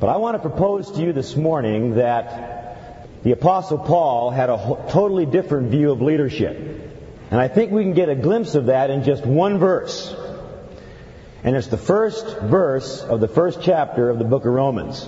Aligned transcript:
But 0.00 0.10
I 0.10 0.18
want 0.18 0.40
to 0.40 0.48
propose 0.48 0.92
to 0.92 1.00
you 1.02 1.12
this 1.12 1.34
morning 1.34 1.96
that 1.96 3.24
the 3.24 3.32
Apostle 3.32 3.78
Paul 3.78 4.30
had 4.30 4.48
a 4.48 4.86
totally 4.90 5.26
different 5.26 5.70
view 5.70 5.90
of 5.90 6.00
leadership. 6.00 6.56
And 7.32 7.40
I 7.40 7.48
think 7.48 7.72
we 7.72 7.82
can 7.82 7.94
get 7.94 8.08
a 8.08 8.14
glimpse 8.14 8.54
of 8.54 8.66
that 8.66 8.90
in 8.90 9.02
just 9.02 9.26
one 9.26 9.58
verse. 9.58 10.14
And 11.42 11.56
it's 11.56 11.66
the 11.66 11.76
first 11.76 12.38
verse 12.42 13.02
of 13.02 13.18
the 13.18 13.26
first 13.26 13.60
chapter 13.62 14.08
of 14.08 14.20
the 14.20 14.24
book 14.24 14.44
of 14.46 14.52
Romans. 14.52 15.04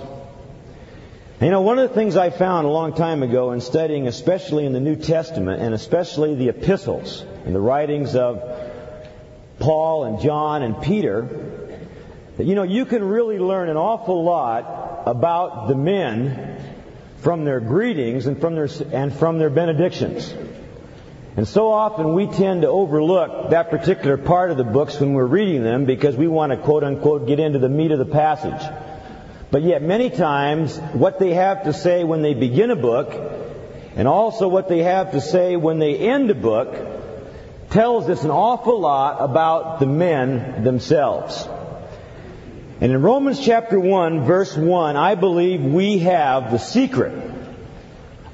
And 1.39 1.47
you 1.47 1.51
know, 1.51 1.61
one 1.61 1.79
of 1.79 1.87
the 1.87 1.95
things 1.95 2.17
I 2.17 2.29
found 2.29 2.67
a 2.67 2.69
long 2.69 2.93
time 2.93 3.23
ago 3.23 3.53
in 3.53 3.61
studying, 3.61 4.07
especially 4.07 4.65
in 4.65 4.73
the 4.73 4.81
New 4.81 4.97
Testament, 4.97 5.61
and 5.61 5.73
especially 5.73 6.35
the 6.35 6.49
epistles 6.49 7.23
and 7.45 7.55
the 7.55 7.61
writings 7.61 8.13
of 8.15 8.43
Paul 9.57 10.03
and 10.03 10.19
John 10.19 10.63
and 10.63 10.81
Peter, 10.81 11.71
that 12.37 12.45
you 12.45 12.55
know, 12.55 12.63
you 12.63 12.85
can 12.85 13.03
really 13.03 13.39
learn 13.39 13.69
an 13.69 13.77
awful 13.77 14.23
lot 14.23 14.80
about 15.11 15.67
the 15.67 15.75
men 15.75 16.57
from 17.17 17.43
their 17.43 17.59
greetings 17.59 18.27
and 18.27 18.39
from 18.39 18.55
their, 18.55 18.69
and 18.93 19.13
from 19.13 19.39
their 19.39 19.49
benedictions. 19.49 20.33
And 21.35 21.47
so 21.47 21.71
often 21.71 22.13
we 22.13 22.27
tend 22.27 22.61
to 22.63 22.69
overlook 22.69 23.51
that 23.51 23.69
particular 23.69 24.17
part 24.17 24.51
of 24.51 24.57
the 24.57 24.63
books 24.63 24.99
when 24.99 25.13
we're 25.13 25.25
reading 25.25 25.63
them 25.63 25.85
because 25.85 26.15
we 26.15 26.27
want 26.27 26.51
to 26.51 26.57
quote 26.57 26.83
unquote 26.83 27.27
get 27.27 27.39
into 27.39 27.59
the 27.59 27.69
meat 27.69 27.91
of 27.91 27.99
the 27.99 28.05
passage. 28.05 28.61
But 29.51 29.63
yet 29.63 29.81
many 29.81 30.09
times 30.09 30.77
what 30.93 31.19
they 31.19 31.33
have 31.33 31.63
to 31.63 31.73
say 31.73 32.05
when 32.05 32.21
they 32.21 32.33
begin 32.33 32.71
a 32.71 32.75
book 32.75 33.13
and 33.95 34.07
also 34.07 34.47
what 34.47 34.69
they 34.69 34.83
have 34.83 35.11
to 35.11 35.21
say 35.21 35.57
when 35.57 35.79
they 35.79 35.97
end 35.97 36.29
a 36.31 36.35
book 36.35 36.73
tells 37.69 38.09
us 38.09 38.23
an 38.23 38.31
awful 38.31 38.79
lot 38.79 39.17
about 39.21 39.79
the 39.79 39.85
men 39.85 40.63
themselves. 40.63 41.47
And 42.81 42.91
in 42.91 42.99
Romans 43.03 43.39
chapter 43.39 43.79
1 43.79 44.25
verse 44.25 44.57
1, 44.57 44.95
I 44.95 45.13
believe 45.13 45.61
we 45.61 45.99
have 45.99 46.49
the 46.49 46.57
secret 46.57 47.13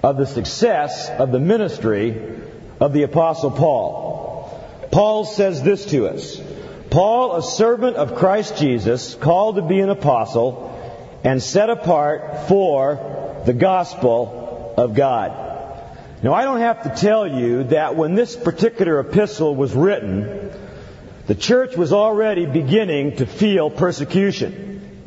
of 0.01 0.15
the 0.15 0.25
success 0.25 1.09
of 1.09 1.33
the 1.33 1.39
ministry 1.39 2.39
of 2.79 2.93
the 2.93 3.03
Apostle 3.03 3.51
Paul. 3.51 4.87
Paul 4.89 5.25
says 5.25 5.61
this 5.61 5.85
to 5.87 6.07
us 6.07 6.41
Paul, 6.89 7.35
a 7.35 7.43
servant 7.43 7.97
of 7.97 8.15
Christ 8.15 8.55
Jesus, 8.55 9.15
called 9.15 9.57
to 9.57 9.63
be 9.63 9.81
an 9.81 9.89
apostle, 9.89 11.19
and 11.25 11.43
set 11.43 11.69
apart 11.69 12.47
for 12.47 13.41
the 13.45 13.51
gospel 13.51 14.73
of 14.77 14.95
God. 14.95 15.31
Now, 16.23 16.33
I 16.33 16.45
don't 16.45 16.61
have 16.61 16.83
to 16.83 17.01
tell 17.01 17.27
you 17.27 17.65
that 17.65 17.97
when 17.97 18.15
this 18.15 18.37
particular 18.37 19.01
epistle 19.01 19.53
was 19.53 19.73
written, 19.73 20.51
the 21.27 21.35
church 21.35 21.75
was 21.75 21.91
already 21.91 22.45
beginning 22.45 23.17
to 23.17 23.25
feel 23.25 23.69
persecution. 23.69 25.03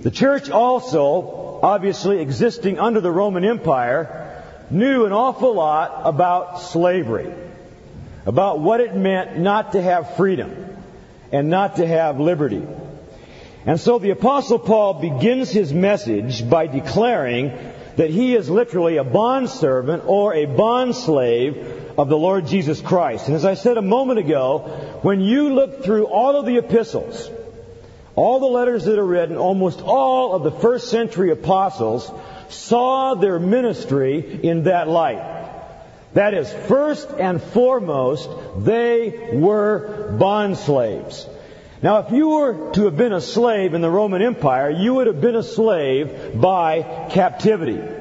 The 0.00 0.10
church 0.10 0.50
also, 0.50 1.60
obviously 1.62 2.20
existing 2.20 2.78
under 2.78 3.00
the 3.00 3.10
Roman 3.10 3.44
Empire, 3.44 4.44
knew 4.70 5.06
an 5.06 5.12
awful 5.12 5.54
lot 5.54 6.02
about 6.04 6.60
slavery, 6.60 7.32
about 8.26 8.58
what 8.58 8.80
it 8.80 8.96
meant 8.96 9.38
not 9.38 9.72
to 9.72 9.82
have 9.82 10.16
freedom 10.16 10.76
and 11.30 11.48
not 11.48 11.76
to 11.76 11.86
have 11.86 12.18
liberty. 12.18 12.66
And 13.64 13.78
so 13.78 13.98
the 13.98 14.10
apostle 14.10 14.58
Paul 14.58 14.94
begins 14.94 15.50
his 15.50 15.72
message 15.72 16.48
by 16.48 16.66
declaring 16.66 17.56
that 17.96 18.10
he 18.10 18.34
is 18.34 18.48
literally 18.50 18.96
a 18.96 19.04
bondservant 19.04 20.04
or 20.06 20.34
a 20.34 20.46
bondslave 20.46 21.87
of 21.98 22.08
the 22.08 22.16
Lord 22.16 22.46
Jesus 22.46 22.80
Christ. 22.80 23.26
And 23.26 23.34
as 23.34 23.44
I 23.44 23.54
said 23.54 23.76
a 23.76 23.82
moment 23.82 24.20
ago, 24.20 25.00
when 25.02 25.20
you 25.20 25.52
look 25.52 25.82
through 25.82 26.06
all 26.06 26.36
of 26.36 26.46
the 26.46 26.56
epistles, 26.56 27.28
all 28.14 28.38
the 28.38 28.46
letters 28.46 28.84
that 28.84 29.00
are 29.00 29.04
written, 29.04 29.36
almost 29.36 29.80
all 29.80 30.32
of 30.32 30.44
the 30.44 30.52
first 30.52 30.90
century 30.90 31.32
apostles 31.32 32.08
saw 32.50 33.14
their 33.14 33.40
ministry 33.40 34.40
in 34.44 34.62
that 34.64 34.88
light. 34.88 35.34
That 36.14 36.34
is, 36.34 36.52
first 36.68 37.10
and 37.10 37.42
foremost, 37.42 38.30
they 38.58 39.30
were 39.32 40.16
bond 40.18 40.56
slaves. 40.56 41.26
Now, 41.82 41.98
if 41.98 42.12
you 42.12 42.28
were 42.28 42.72
to 42.72 42.84
have 42.86 42.96
been 42.96 43.12
a 43.12 43.20
slave 43.20 43.74
in 43.74 43.80
the 43.80 43.90
Roman 43.90 44.22
Empire, 44.22 44.70
you 44.70 44.94
would 44.94 45.08
have 45.08 45.20
been 45.20 45.36
a 45.36 45.42
slave 45.42 46.40
by 46.40 47.08
captivity. 47.10 47.97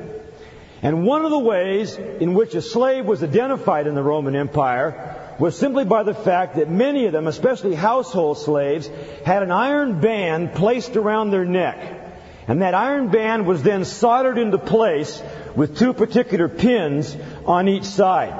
And 0.81 1.05
one 1.05 1.25
of 1.25 1.31
the 1.31 1.39
ways 1.39 1.95
in 1.95 2.33
which 2.33 2.53
a 2.53 2.61
slave 2.61 3.05
was 3.05 3.23
identified 3.23 3.87
in 3.87 3.95
the 3.95 4.03
Roman 4.03 4.35
Empire 4.35 5.35
was 5.39 5.57
simply 5.57 5.85
by 5.85 6.03
the 6.03 6.13
fact 6.13 6.55
that 6.55 6.69
many 6.69 7.05
of 7.05 7.13
them, 7.13 7.27
especially 7.27 7.75
household 7.75 8.37
slaves, 8.37 8.89
had 9.25 9.43
an 9.43 9.51
iron 9.51 9.99
band 9.99 10.53
placed 10.53 10.95
around 10.95 11.31
their 11.31 11.45
neck. 11.45 12.03
And 12.47 12.61
that 12.61 12.73
iron 12.73 13.09
band 13.09 13.45
was 13.45 13.61
then 13.61 13.85
soldered 13.85 14.37
into 14.37 14.57
place 14.57 15.21
with 15.55 15.77
two 15.77 15.93
particular 15.93 16.47
pins 16.47 17.15
on 17.45 17.67
each 17.67 17.83
side. 17.83 18.33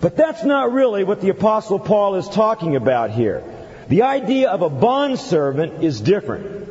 But 0.00 0.16
that's 0.16 0.42
not 0.44 0.72
really 0.72 1.04
what 1.04 1.20
the 1.20 1.28
apostle 1.28 1.78
Paul 1.78 2.16
is 2.16 2.28
talking 2.28 2.74
about 2.74 3.10
here. 3.10 3.44
The 3.88 4.02
idea 4.02 4.50
of 4.50 4.62
a 4.62 4.70
bondservant 4.70 5.84
is 5.84 6.00
different. 6.00 6.68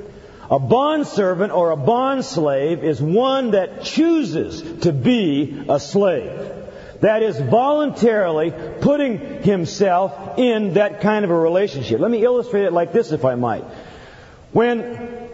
A 0.51 0.59
bondservant 0.59 1.53
or 1.53 1.71
a 1.71 1.77
bond 1.77 2.25
slave 2.25 2.83
is 2.83 3.01
one 3.01 3.51
that 3.51 3.83
chooses 3.83 4.81
to 4.81 4.91
be 4.91 5.63
a 5.69 5.79
slave. 5.79 6.51
That 6.99 7.23
is 7.23 7.39
voluntarily 7.39 8.53
putting 8.81 9.41
himself 9.43 10.37
in 10.37 10.73
that 10.73 10.99
kind 10.99 11.23
of 11.23 11.31
a 11.31 11.35
relationship. 11.35 12.01
Let 12.01 12.11
me 12.11 12.23
illustrate 12.23 12.65
it 12.65 12.73
like 12.73 12.91
this 12.91 13.13
if 13.13 13.23
I 13.23 13.35
might. 13.35 13.63
When 14.51 15.29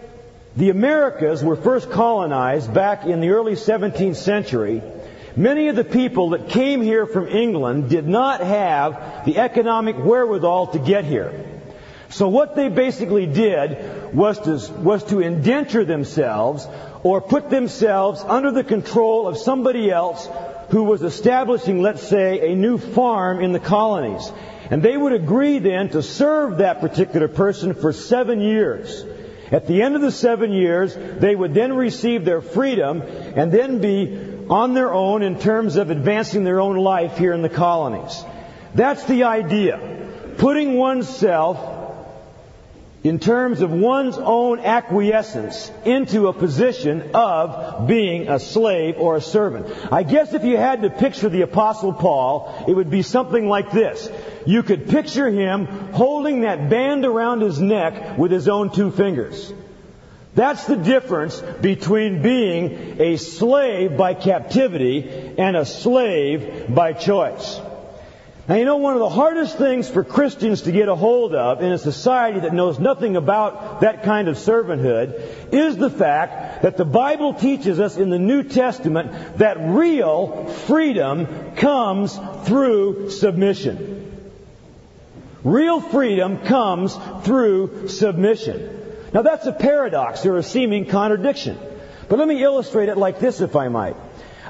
the 0.56 0.70
Americas 0.70 1.42
were 1.42 1.56
first 1.56 1.90
colonized 1.90 2.72
back 2.72 3.04
in 3.04 3.20
the 3.20 3.30
early 3.30 3.52
17th 3.52 4.16
century. 4.16 4.82
Many 5.36 5.68
of 5.68 5.76
the 5.76 5.84
people 5.84 6.30
that 6.30 6.48
came 6.48 6.82
here 6.82 7.06
from 7.06 7.28
England 7.28 7.90
did 7.90 8.08
not 8.08 8.40
have 8.40 9.24
the 9.24 9.38
economic 9.38 9.96
wherewithal 9.96 10.68
to 10.68 10.80
get 10.80 11.04
here. 11.04 11.57
So 12.10 12.28
what 12.28 12.56
they 12.56 12.68
basically 12.68 13.26
did 13.26 14.14
was 14.14 14.38
to, 14.40 14.72
was 14.80 15.04
to 15.04 15.20
indenture 15.20 15.84
themselves 15.84 16.66
or 17.02 17.20
put 17.20 17.50
themselves 17.50 18.22
under 18.26 18.50
the 18.50 18.64
control 18.64 19.28
of 19.28 19.36
somebody 19.36 19.90
else 19.90 20.28
who 20.70 20.84
was 20.84 21.02
establishing, 21.02 21.82
let's 21.82 22.06
say, 22.06 22.52
a 22.52 22.56
new 22.56 22.78
farm 22.78 23.40
in 23.40 23.52
the 23.52 23.60
colonies. 23.60 24.32
And 24.70 24.82
they 24.82 24.96
would 24.96 25.12
agree 25.12 25.58
then 25.58 25.90
to 25.90 26.02
serve 26.02 26.58
that 26.58 26.80
particular 26.80 27.28
person 27.28 27.74
for 27.74 27.92
seven 27.92 28.40
years. 28.40 29.04
At 29.50 29.66
the 29.66 29.82
end 29.82 29.94
of 29.94 30.02
the 30.02 30.12
seven 30.12 30.52
years, 30.52 30.94
they 30.94 31.34
would 31.34 31.54
then 31.54 31.72
receive 31.74 32.24
their 32.24 32.42
freedom 32.42 33.02
and 33.02 33.50
then 33.50 33.80
be 33.80 34.46
on 34.50 34.74
their 34.74 34.92
own 34.92 35.22
in 35.22 35.38
terms 35.38 35.76
of 35.76 35.90
advancing 35.90 36.44
their 36.44 36.60
own 36.60 36.76
life 36.76 37.16
here 37.16 37.32
in 37.32 37.42
the 37.42 37.48
colonies. 37.48 38.24
That's 38.74 39.04
the 39.04 39.24
idea. 39.24 40.34
Putting 40.36 40.74
oneself 40.74 41.77
in 43.04 43.20
terms 43.20 43.60
of 43.60 43.70
one's 43.70 44.18
own 44.18 44.58
acquiescence 44.58 45.70
into 45.84 46.26
a 46.26 46.32
position 46.32 47.10
of 47.14 47.86
being 47.86 48.28
a 48.28 48.40
slave 48.40 48.96
or 48.98 49.16
a 49.16 49.20
servant. 49.20 49.66
I 49.92 50.02
guess 50.02 50.34
if 50.34 50.42
you 50.42 50.56
had 50.56 50.82
to 50.82 50.90
picture 50.90 51.28
the 51.28 51.42
apostle 51.42 51.92
Paul, 51.92 52.64
it 52.66 52.74
would 52.74 52.90
be 52.90 53.02
something 53.02 53.48
like 53.48 53.70
this. 53.70 54.10
You 54.46 54.64
could 54.64 54.88
picture 54.88 55.30
him 55.30 55.66
holding 55.92 56.40
that 56.40 56.68
band 56.68 57.04
around 57.04 57.40
his 57.40 57.60
neck 57.60 58.18
with 58.18 58.32
his 58.32 58.48
own 58.48 58.72
two 58.72 58.90
fingers. 58.90 59.52
That's 60.34 60.66
the 60.66 60.76
difference 60.76 61.40
between 61.40 62.22
being 62.22 63.00
a 63.00 63.16
slave 63.16 63.96
by 63.96 64.14
captivity 64.14 65.34
and 65.38 65.56
a 65.56 65.64
slave 65.64 66.66
by 66.72 66.92
choice. 66.92 67.60
Now, 68.48 68.54
you 68.54 68.64
know, 68.64 68.78
one 68.78 68.94
of 68.94 69.00
the 69.00 69.10
hardest 69.10 69.58
things 69.58 69.90
for 69.90 70.02
Christians 70.02 70.62
to 70.62 70.72
get 70.72 70.88
a 70.88 70.94
hold 70.94 71.34
of 71.34 71.60
in 71.60 71.70
a 71.70 71.76
society 71.76 72.40
that 72.40 72.54
knows 72.54 72.78
nothing 72.78 73.16
about 73.16 73.82
that 73.82 74.04
kind 74.04 74.26
of 74.26 74.36
servanthood 74.36 75.52
is 75.52 75.76
the 75.76 75.90
fact 75.90 76.62
that 76.62 76.78
the 76.78 76.86
Bible 76.86 77.34
teaches 77.34 77.78
us 77.78 77.98
in 77.98 78.08
the 78.08 78.18
New 78.18 78.42
Testament 78.42 79.36
that 79.36 79.58
real 79.60 80.46
freedom 80.46 81.52
comes 81.56 82.18
through 82.44 83.10
submission. 83.10 84.32
Real 85.44 85.82
freedom 85.82 86.38
comes 86.38 86.96
through 87.24 87.88
submission. 87.88 88.76
Now, 89.12 89.20
that's 89.20 89.44
a 89.44 89.52
paradox 89.52 90.24
or 90.24 90.38
a 90.38 90.42
seeming 90.42 90.86
contradiction. 90.86 91.58
But 92.08 92.18
let 92.18 92.26
me 92.26 92.42
illustrate 92.42 92.88
it 92.88 92.96
like 92.96 93.20
this, 93.20 93.42
if 93.42 93.56
I 93.56 93.68
might. 93.68 93.96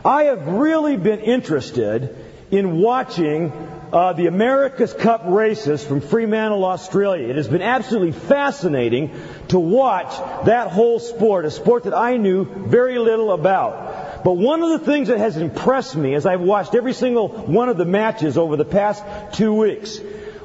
I 0.05 0.25
have 0.25 0.47
really 0.47 0.97
been 0.97 1.19
interested 1.19 2.15
in 2.53 2.79
watching 2.79 3.53
uh, 3.93 4.13
the 4.13 4.27
America's 4.27 4.93
Cup 4.93 5.23
races 5.27 5.85
from 5.85 6.01
Fremantle, 6.01 6.65
Australia. 6.65 7.29
It 7.29 7.37
has 7.37 7.49
been 7.49 7.63
absolutely 7.63 8.13
fascinating 8.13 9.19
to 9.49 9.59
watch 9.59 10.17
that 10.45 10.69
whole 10.69 10.99
sport, 10.99 11.45
a 11.45 11.51
sport 11.51 11.85
that 11.85 11.95
I 11.95 12.17
knew 12.17 12.45
very 12.45 12.99
little 12.99 13.33
about. 13.33 14.25
But 14.25 14.33
one 14.33 14.63
of 14.63 14.71
the 14.71 14.85
things 14.85 15.09
that 15.09 15.19
has 15.19 15.37
impressed 15.37 15.97
me 15.97 16.15
as 16.15 16.27
I've 16.27 16.41
watched 16.41 16.75
every 16.75 16.93
single 16.93 17.29
one 17.29 17.69
of 17.69 17.77
the 17.77 17.85
matches 17.85 18.37
over 18.37 18.57
the 18.57 18.65
past 18.65 19.03
two 19.33 19.55
weeks 19.55 20.01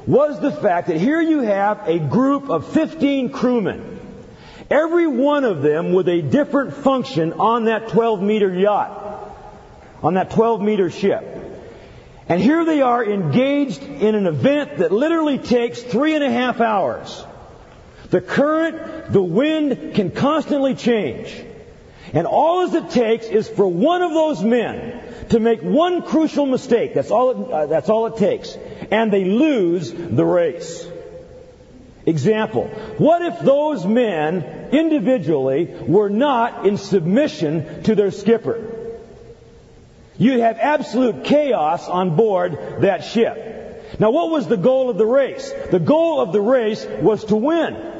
was 0.06 0.40
the 0.40 0.52
fact 0.52 0.88
that 0.88 0.98
here 0.98 1.20
you 1.20 1.40
have 1.40 1.88
a 1.88 1.98
group 1.98 2.48
of 2.48 2.72
15 2.72 3.30
crewmen. 3.30 4.00
Every 4.70 5.06
one 5.06 5.44
of 5.44 5.62
them 5.62 5.92
with 5.92 6.08
a 6.08 6.22
different 6.22 6.74
function 6.74 7.34
on 7.34 7.64
that 7.66 7.88
12 7.88 8.22
meter 8.22 8.52
yacht, 8.52 9.36
on 10.02 10.14
that 10.14 10.30
12 10.30 10.62
meter 10.62 10.90
ship. 10.90 11.33
And 12.28 12.40
here 12.40 12.64
they 12.64 12.80
are 12.80 13.04
engaged 13.04 13.82
in 13.82 14.14
an 14.14 14.26
event 14.26 14.78
that 14.78 14.92
literally 14.92 15.38
takes 15.38 15.82
three 15.82 16.14
and 16.14 16.24
a 16.24 16.30
half 16.30 16.60
hours. 16.60 17.24
The 18.10 18.20
current, 18.20 19.12
the 19.12 19.22
wind 19.22 19.94
can 19.94 20.10
constantly 20.10 20.74
change. 20.74 21.44
And 22.12 22.26
all 22.26 22.72
it 22.74 22.90
takes 22.90 23.26
is 23.26 23.48
for 23.48 23.66
one 23.66 24.02
of 24.02 24.12
those 24.12 24.42
men 24.42 25.02
to 25.30 25.40
make 25.40 25.62
one 25.62 26.02
crucial 26.02 26.46
mistake. 26.46 26.94
That's 26.94 27.10
all 27.10 27.30
it, 27.30 27.52
uh, 27.52 27.66
that's 27.66 27.88
all 27.88 28.06
it 28.06 28.16
takes. 28.16 28.56
And 28.90 29.12
they 29.12 29.24
lose 29.24 29.92
the 29.92 30.24
race. 30.24 30.86
Example. 32.06 32.68
What 32.98 33.22
if 33.22 33.40
those 33.40 33.84
men 33.84 34.68
individually 34.70 35.74
were 35.86 36.10
not 36.10 36.66
in 36.66 36.76
submission 36.76 37.82
to 37.84 37.94
their 37.94 38.10
skipper? 38.10 38.73
You'd 40.16 40.40
have 40.40 40.58
absolute 40.58 41.24
chaos 41.24 41.88
on 41.88 42.16
board 42.16 42.82
that 42.82 43.04
ship. 43.04 43.98
Now 43.98 44.10
what 44.10 44.30
was 44.30 44.46
the 44.46 44.56
goal 44.56 44.90
of 44.90 44.98
the 44.98 45.06
race? 45.06 45.52
The 45.70 45.80
goal 45.80 46.20
of 46.20 46.32
the 46.32 46.40
race 46.40 46.84
was 46.84 47.24
to 47.26 47.36
win. 47.36 47.92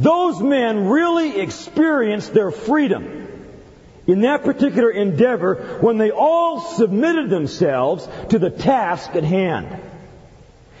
Those 0.00 0.40
men 0.40 0.88
really 0.88 1.40
experienced 1.40 2.34
their 2.34 2.50
freedom 2.50 3.24
in 4.06 4.22
that 4.22 4.44
particular 4.44 4.90
endeavor 4.90 5.78
when 5.80 5.98
they 5.98 6.10
all 6.10 6.60
submitted 6.60 7.30
themselves 7.30 8.08
to 8.30 8.38
the 8.38 8.50
task 8.50 9.14
at 9.14 9.24
hand. 9.24 9.80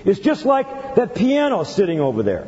It's 0.04 0.20
just 0.20 0.44
like 0.44 0.96
that 0.96 1.14
piano 1.14 1.64
sitting 1.64 2.00
over 2.00 2.22
there. 2.22 2.46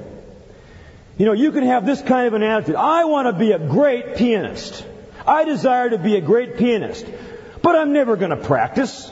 You 1.17 1.25
know, 1.25 1.33
you 1.33 1.53
can 1.53 1.65
have 1.65 1.87
this 1.87 2.03
kind 2.03 2.27
of 2.27 2.35
an 2.35 2.43
attitude. 2.43 2.77
I 2.77 3.05
want 3.07 3.27
to 3.27 3.33
be 3.33 3.53
a 3.53 3.59
great 3.59 4.17
pianist. 4.17 4.85
I 5.27 5.45
desire 5.45 5.91
to 5.91 5.99
be 5.99 6.17
a 6.17 6.21
great 6.21 6.59
pianist. 6.59 7.07
But 7.67 7.75
I'm 7.75 7.93
never 7.93 8.15
going 8.15 8.31
to 8.31 8.37
practice. 8.37 9.11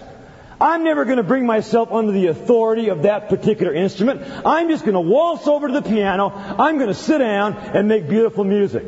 I'm 0.61 0.85
never 0.85 1.05
going 1.05 1.17
to 1.17 1.25
bring 1.25 1.45
myself 1.45 1.91
under 1.91 2.13
the 2.13 2.29
authority 2.29 2.89
of 2.89 3.03
that 3.03 3.29
particular 3.29 3.75
instrument. 3.75 4.23
I'm 4.47 4.69
just 4.69 4.85
going 4.85 4.95
to 4.95 5.01
waltz 5.01 5.49
over 5.49 5.67
to 5.67 5.75
the 5.75 5.83
piano. 5.83 6.31
I'm 6.31 6.77
going 6.77 6.87
to 6.87 6.95
sit 6.95 7.19
down 7.19 7.55
and 7.55 7.89
make 7.89 8.09
beautiful 8.09 8.45
music. 8.45 8.85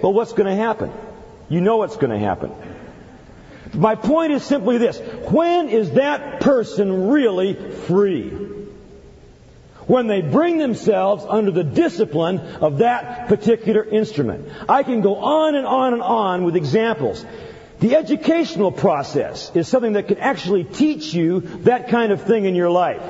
Well, 0.00 0.12
what's 0.12 0.34
going 0.34 0.46
to 0.46 0.54
happen? 0.54 0.92
You 1.48 1.62
know 1.62 1.78
what's 1.78 1.96
going 1.96 2.12
to 2.12 2.18
happen. 2.24 2.52
My 3.72 3.96
point 3.96 4.32
is 4.32 4.44
simply 4.44 4.78
this. 4.78 5.00
When 5.32 5.68
is 5.68 5.90
that 5.94 6.40
person 6.40 7.08
really 7.08 7.54
free? 7.54 8.28
When 9.88 10.06
they 10.06 10.20
bring 10.20 10.58
themselves 10.58 11.24
under 11.28 11.50
the 11.50 11.64
discipline 11.64 12.38
of 12.38 12.78
that 12.78 13.26
particular 13.26 13.82
instrument. 13.82 14.48
I 14.68 14.84
can 14.84 15.00
go 15.00 15.16
on 15.16 15.56
and 15.56 15.66
on 15.66 15.92
and 15.92 16.02
on 16.02 16.44
with 16.44 16.54
examples. 16.54 17.26
The 17.84 17.96
educational 17.96 18.72
process 18.72 19.52
is 19.54 19.68
something 19.68 19.92
that 19.92 20.08
can 20.08 20.16
actually 20.16 20.64
teach 20.64 21.12
you 21.12 21.40
that 21.64 21.90
kind 21.90 22.12
of 22.12 22.22
thing 22.22 22.46
in 22.46 22.54
your 22.54 22.70
life. 22.70 23.02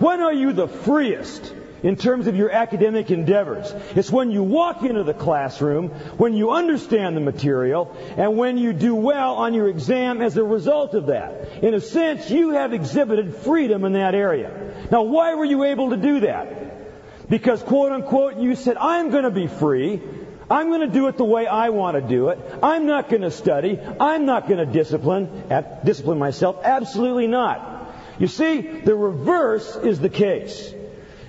When 0.00 0.20
are 0.20 0.34
you 0.34 0.52
the 0.52 0.68
freest? 0.68 1.54
in 1.82 1.94
terms 1.94 2.26
of 2.26 2.34
your 2.34 2.50
academic 2.50 3.10
endeavors. 3.10 3.72
It's 3.94 4.10
when 4.10 4.30
you 4.30 4.42
walk 4.42 4.82
into 4.82 5.04
the 5.04 5.14
classroom, 5.14 5.90
when 6.16 6.34
you 6.34 6.50
understand 6.50 7.16
the 7.16 7.20
material, 7.20 7.94
and 8.16 8.36
when 8.36 8.58
you 8.58 8.72
do 8.72 8.94
well 8.94 9.34
on 9.34 9.54
your 9.54 9.68
exam 9.68 10.20
as 10.20 10.36
a 10.36 10.42
result 10.42 10.94
of 10.94 11.06
that. 11.06 11.62
In 11.62 11.74
a 11.74 11.80
sense, 11.80 12.30
you 12.30 12.50
have 12.50 12.72
exhibited 12.72 13.36
freedom 13.36 13.84
in 13.84 13.92
that 13.92 14.14
area. 14.14 14.88
Now, 14.90 15.02
why 15.02 15.34
were 15.34 15.44
you 15.44 15.64
able 15.64 15.90
to 15.90 15.96
do 15.96 16.20
that? 16.20 17.28
Because, 17.28 17.62
quote 17.62 17.92
unquote, 17.92 18.38
you 18.38 18.56
said, 18.56 18.76
I'm 18.78 19.10
going 19.10 19.24
to 19.24 19.30
be 19.30 19.46
free. 19.46 20.02
I'm 20.50 20.68
going 20.68 20.82
to 20.82 20.86
do 20.86 21.08
it 21.08 21.16
the 21.16 21.24
way 21.24 21.46
I 21.46 21.70
want 21.70 21.96
to 21.96 22.00
do 22.00 22.28
it. 22.28 22.38
I'm 22.62 22.86
not 22.86 23.08
going 23.08 23.22
to 23.22 23.30
study. 23.30 23.78
I'm 23.98 24.26
not 24.26 24.48
going 24.48 24.58
to 24.58 24.66
discipline, 24.66 25.44
discipline 25.84 26.18
myself. 26.18 26.60
Absolutely 26.62 27.26
not. 27.26 27.94
You 28.18 28.28
see, 28.28 28.60
the 28.60 28.94
reverse 28.94 29.76
is 29.76 29.98
the 29.98 30.08
case. 30.08 30.72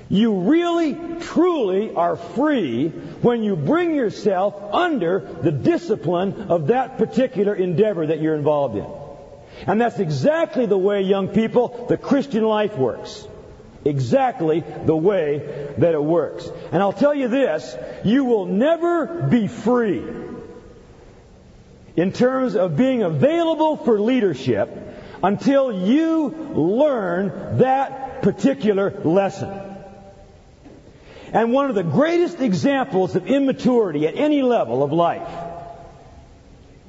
You 0.10 0.42
really, 0.42 0.94
truly 1.20 1.94
are 1.94 2.16
free 2.16 2.90
when 2.90 3.44
you 3.44 3.56
bring 3.56 3.94
yourself 3.94 4.56
under 4.74 5.20
the 5.20 5.52
discipline 5.52 6.50
of 6.50 6.68
that 6.68 6.98
particular 6.98 7.54
endeavor 7.54 8.06
that 8.08 8.22
you're 8.22 8.36
involved 8.36 8.78
in. 8.78 8.88
And 9.66 9.82
that's 9.82 10.00
exactly 10.00 10.66
the 10.66 10.78
way, 10.78 11.02
young 11.02 11.30
people, 11.30 11.88
the 11.90 11.98
Christian 11.98 12.44
life 12.44 12.78
works. 12.78 13.28
Exactly 13.88 14.66
the 14.86 14.96
way 14.96 15.74
that 15.78 15.94
it 15.94 16.04
works. 16.04 16.50
And 16.74 16.84
I'll 16.84 16.92
tell 16.92 17.14
you 17.14 17.30
this, 17.30 17.74
you 18.04 18.26
will 18.26 18.46
never 18.46 19.06
be 19.30 19.48
free 19.48 20.04
in 21.96 22.12
terms 22.12 22.58
of 22.58 22.76
being 22.76 23.02
available 23.02 23.78
for 23.78 23.98
leadership 23.98 24.70
until 25.24 25.72
you 25.72 26.28
learn 26.54 27.60
that 27.60 28.22
particular 28.24 28.92
lesson. 29.06 29.58
And 31.32 31.54
one 31.54 31.70
of 31.70 31.76
the 31.76 31.84
greatest 31.84 32.42
examples 32.42 33.16
of 33.16 33.28
immaturity 33.28 34.06
at 34.06 34.16
any 34.18 34.42
level 34.42 34.84
of 34.84 34.92
life 34.92 35.30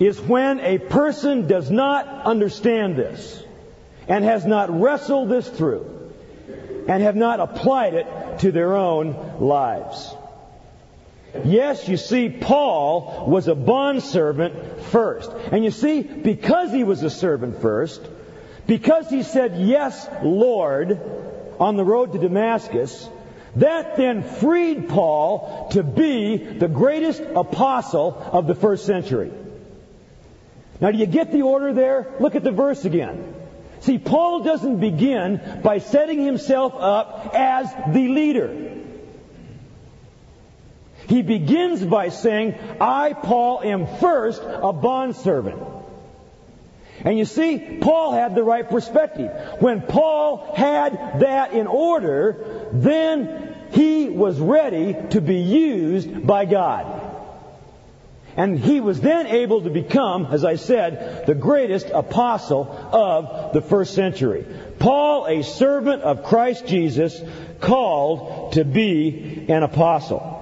is 0.00 0.20
when 0.20 0.58
a 0.60 0.78
person 0.78 1.46
does 1.46 1.70
not 1.70 2.08
understand 2.24 2.96
this 2.96 3.40
and 4.08 4.24
has 4.24 4.44
not 4.44 4.80
wrestled 4.80 5.28
this 5.28 5.48
through 5.48 5.97
and 6.88 7.02
have 7.02 7.16
not 7.16 7.38
applied 7.38 7.94
it 7.94 8.38
to 8.40 8.50
their 8.50 8.74
own 8.74 9.38
lives. 9.38 10.14
Yes, 11.44 11.86
you 11.86 11.98
see, 11.98 12.30
Paul 12.30 13.26
was 13.28 13.46
a 13.46 13.54
bondservant 13.54 14.80
first. 14.84 15.30
And 15.30 15.62
you 15.62 15.70
see, 15.70 16.02
because 16.02 16.72
he 16.72 16.84
was 16.84 17.02
a 17.02 17.10
servant 17.10 17.60
first, 17.60 18.00
because 18.66 19.10
he 19.10 19.22
said, 19.22 19.58
Yes, 19.58 20.08
Lord, 20.22 20.98
on 21.60 21.76
the 21.76 21.84
road 21.84 22.12
to 22.12 22.18
Damascus, 22.18 23.08
that 23.56 23.96
then 23.96 24.22
freed 24.22 24.88
Paul 24.88 25.68
to 25.72 25.82
be 25.82 26.36
the 26.36 26.68
greatest 26.68 27.20
apostle 27.20 28.16
of 28.32 28.46
the 28.46 28.54
first 28.54 28.86
century. 28.86 29.30
Now, 30.80 30.90
do 30.90 30.98
you 30.98 31.06
get 31.06 31.32
the 31.32 31.42
order 31.42 31.74
there? 31.74 32.14
Look 32.20 32.36
at 32.36 32.44
the 32.44 32.52
verse 32.52 32.84
again. 32.84 33.34
See, 33.80 33.98
Paul 33.98 34.40
doesn't 34.40 34.80
begin 34.80 35.60
by 35.62 35.78
setting 35.78 36.24
himself 36.24 36.74
up 36.76 37.30
as 37.34 37.72
the 37.92 38.08
leader. 38.08 38.74
He 41.08 41.22
begins 41.22 41.82
by 41.84 42.10
saying, 42.10 42.54
I, 42.80 43.14
Paul, 43.14 43.62
am 43.62 43.86
first 43.98 44.42
a 44.44 44.72
bondservant. 44.72 45.62
And 47.04 47.16
you 47.16 47.24
see, 47.24 47.78
Paul 47.80 48.12
had 48.12 48.34
the 48.34 48.42
right 48.42 48.68
perspective. 48.68 49.30
When 49.60 49.82
Paul 49.82 50.52
had 50.54 51.20
that 51.20 51.52
in 51.52 51.66
order, 51.66 52.68
then 52.72 53.54
he 53.70 54.08
was 54.08 54.38
ready 54.38 54.96
to 55.10 55.20
be 55.20 55.36
used 55.36 56.26
by 56.26 56.44
God. 56.44 56.97
And 58.38 58.56
he 58.56 58.80
was 58.80 59.00
then 59.00 59.26
able 59.26 59.62
to 59.62 59.68
become, 59.68 60.26
as 60.26 60.44
I 60.44 60.54
said, 60.54 61.26
the 61.26 61.34
greatest 61.34 61.90
apostle 61.92 62.70
of 62.70 63.52
the 63.52 63.60
first 63.60 63.96
century. 63.96 64.46
Paul, 64.78 65.26
a 65.26 65.42
servant 65.42 66.02
of 66.02 66.22
Christ 66.22 66.64
Jesus, 66.64 67.20
called 67.58 68.52
to 68.52 68.64
be 68.64 69.46
an 69.48 69.64
apostle. 69.64 70.36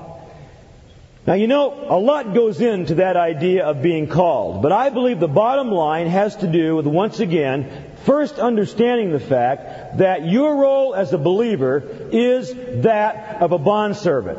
Now, 1.26 1.34
you 1.34 1.46
know, 1.46 1.72
a 1.88 1.98
lot 1.98 2.34
goes 2.34 2.60
into 2.60 2.96
that 2.96 3.16
idea 3.16 3.64
of 3.64 3.80
being 3.80 4.08
called, 4.08 4.60
but 4.60 4.72
I 4.72 4.90
believe 4.90 5.18
the 5.18 5.26
bottom 5.26 5.70
line 5.70 6.06
has 6.08 6.36
to 6.36 6.46
do 6.46 6.76
with, 6.76 6.86
once 6.86 7.20
again, 7.20 7.92
first 8.04 8.38
understanding 8.38 9.10
the 9.10 9.20
fact 9.20 9.96
that 9.98 10.26
your 10.26 10.56
role 10.58 10.94
as 10.94 11.14
a 11.14 11.18
believer 11.18 11.82
is 12.12 12.54
that 12.82 13.40
of 13.40 13.52
a 13.52 13.58
bondservant. 13.58 14.38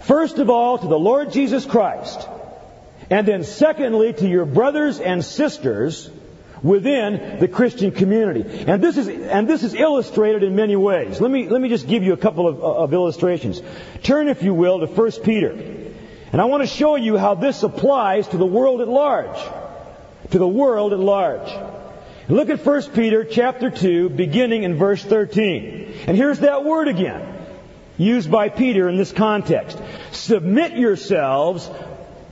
First 0.00 0.38
of 0.38 0.50
all, 0.50 0.78
to 0.78 0.88
the 0.88 0.98
Lord 0.98 1.30
Jesus 1.30 1.64
Christ, 1.64 2.28
and 3.12 3.28
then 3.28 3.44
secondly, 3.44 4.14
to 4.14 4.26
your 4.26 4.46
brothers 4.46 4.98
and 4.98 5.22
sisters 5.22 6.08
within 6.62 7.40
the 7.40 7.46
Christian 7.46 7.90
community. 7.90 8.64
And 8.66 8.82
this 8.82 8.96
is, 8.96 9.06
and 9.06 9.46
this 9.46 9.62
is 9.62 9.74
illustrated 9.74 10.42
in 10.42 10.56
many 10.56 10.76
ways. 10.76 11.20
Let 11.20 11.30
me, 11.30 11.46
let 11.46 11.60
me 11.60 11.68
just 11.68 11.86
give 11.86 12.02
you 12.02 12.14
a 12.14 12.16
couple 12.16 12.48
of, 12.48 12.62
of 12.62 12.94
illustrations. 12.94 13.60
Turn, 14.02 14.28
if 14.28 14.42
you 14.42 14.54
will, 14.54 14.80
to 14.80 14.86
1 14.86 15.12
Peter. 15.24 15.50
And 15.50 16.40
I 16.40 16.46
want 16.46 16.62
to 16.62 16.66
show 16.66 16.96
you 16.96 17.18
how 17.18 17.34
this 17.34 17.62
applies 17.62 18.28
to 18.28 18.38
the 18.38 18.46
world 18.46 18.80
at 18.80 18.88
large. 18.88 19.38
To 20.30 20.38
the 20.38 20.48
world 20.48 20.94
at 20.94 20.98
large. 20.98 21.52
Look 22.30 22.48
at 22.48 22.64
1 22.64 22.82
Peter 22.92 23.24
chapter 23.24 23.68
2, 23.68 24.08
beginning 24.08 24.62
in 24.62 24.76
verse 24.76 25.04
13. 25.04 25.96
And 26.06 26.16
here's 26.16 26.38
that 26.38 26.64
word 26.64 26.88
again, 26.88 27.44
used 27.98 28.30
by 28.30 28.48
Peter 28.48 28.88
in 28.88 28.96
this 28.96 29.12
context. 29.12 29.78
Submit 30.12 30.78
yourselves 30.78 31.68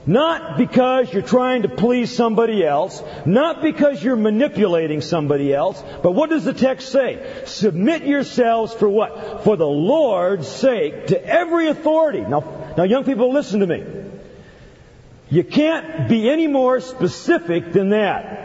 not 0.05 0.57
because 0.57 1.13
you're 1.13 1.21
trying 1.21 1.61
to 1.61 1.69
please 1.69 2.15
somebody 2.15 2.65
else, 2.65 3.03
not 3.25 3.61
because 3.61 4.03
you're 4.03 4.15
manipulating 4.15 5.01
somebody 5.01 5.53
else, 5.53 5.81
but 6.01 6.13
what 6.13 6.29
does 6.29 6.43
the 6.43 6.53
text 6.53 6.91
say? 6.91 7.43
Submit 7.45 8.03
yourselves 8.05 8.73
for 8.73 8.89
what? 8.89 9.43
For 9.43 9.55
the 9.55 9.67
Lord's 9.67 10.47
sake 10.47 11.07
to 11.07 11.23
every 11.23 11.67
authority. 11.67 12.21
Now, 12.21 12.73
Now, 12.77 12.83
young 12.83 13.03
people, 13.03 13.31
listen 13.31 13.59
to 13.59 13.67
me. 13.67 13.83
You 15.29 15.43
can't 15.43 16.09
be 16.09 16.29
any 16.29 16.47
more 16.47 16.79
specific 16.79 17.71
than 17.71 17.89
that. 17.89 18.39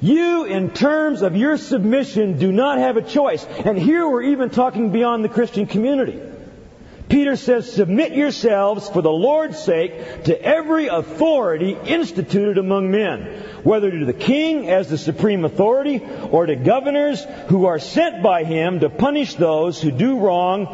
You, 0.00 0.44
in 0.44 0.70
terms 0.70 1.22
of 1.22 1.36
your 1.36 1.58
submission, 1.58 2.38
do 2.38 2.50
not 2.50 2.78
have 2.78 2.96
a 2.96 3.02
choice. 3.02 3.44
And 3.44 3.78
here 3.78 4.08
we're 4.08 4.22
even 4.22 4.48
talking 4.48 4.92
beyond 4.92 5.24
the 5.24 5.28
Christian 5.28 5.66
community. 5.66 6.20
Peter 7.10 7.36
says, 7.36 7.70
Submit 7.70 8.12
yourselves 8.12 8.88
for 8.88 9.02
the 9.02 9.10
Lord's 9.10 9.58
sake 9.58 10.24
to 10.24 10.42
every 10.42 10.86
authority 10.86 11.76
instituted 11.84 12.56
among 12.56 12.90
men, 12.90 13.24
whether 13.64 13.90
to 13.90 14.04
the 14.06 14.14
king 14.14 14.70
as 14.70 14.88
the 14.88 14.96
supreme 14.96 15.44
authority, 15.44 16.00
or 16.30 16.46
to 16.46 16.56
governors 16.56 17.24
who 17.48 17.66
are 17.66 17.78
sent 17.78 18.22
by 18.22 18.44
him 18.44 18.80
to 18.80 18.88
punish 18.88 19.34
those 19.34 19.82
who 19.82 19.90
do 19.90 20.18
wrong 20.18 20.66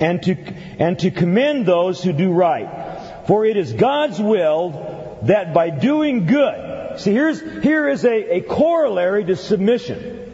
and 0.00 0.22
to, 0.24 0.36
and 0.78 0.98
to 0.98 1.10
commend 1.10 1.64
those 1.64 2.02
who 2.02 2.12
do 2.12 2.32
right. 2.32 3.24
For 3.26 3.46
it 3.46 3.56
is 3.56 3.72
God's 3.72 4.20
will 4.20 5.18
that 5.22 5.54
by 5.54 5.70
doing 5.70 6.26
good, 6.26 6.76
See, 6.98 7.12
here's, 7.12 7.40
here 7.62 7.88
is 7.88 8.04
a, 8.04 8.36
a 8.36 8.40
corollary 8.40 9.24
to 9.26 9.36
submission. 9.36 10.25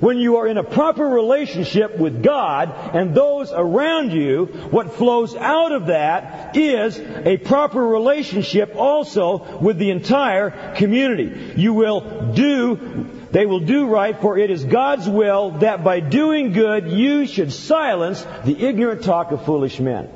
When 0.00 0.18
you 0.18 0.38
are 0.38 0.48
in 0.48 0.58
a 0.58 0.64
proper 0.64 1.04
relationship 1.04 1.96
with 1.98 2.22
God 2.22 2.72
and 2.94 3.14
those 3.14 3.52
around 3.52 4.12
you, 4.12 4.46
what 4.70 4.94
flows 4.94 5.36
out 5.36 5.72
of 5.72 5.86
that 5.86 6.56
is 6.56 6.98
a 6.98 7.36
proper 7.36 7.86
relationship 7.86 8.74
also 8.74 9.58
with 9.60 9.78
the 9.78 9.90
entire 9.90 10.74
community. 10.74 11.54
You 11.56 11.74
will 11.74 12.32
do, 12.32 13.08
they 13.30 13.46
will 13.46 13.60
do 13.60 13.86
right, 13.86 14.20
for 14.20 14.36
it 14.36 14.50
is 14.50 14.64
God's 14.64 15.08
will 15.08 15.52
that 15.58 15.84
by 15.84 16.00
doing 16.00 16.52
good 16.52 16.90
you 16.90 17.26
should 17.26 17.52
silence 17.52 18.24
the 18.44 18.66
ignorant 18.66 19.04
talk 19.04 19.30
of 19.30 19.44
foolish 19.44 19.78
men. 19.78 20.08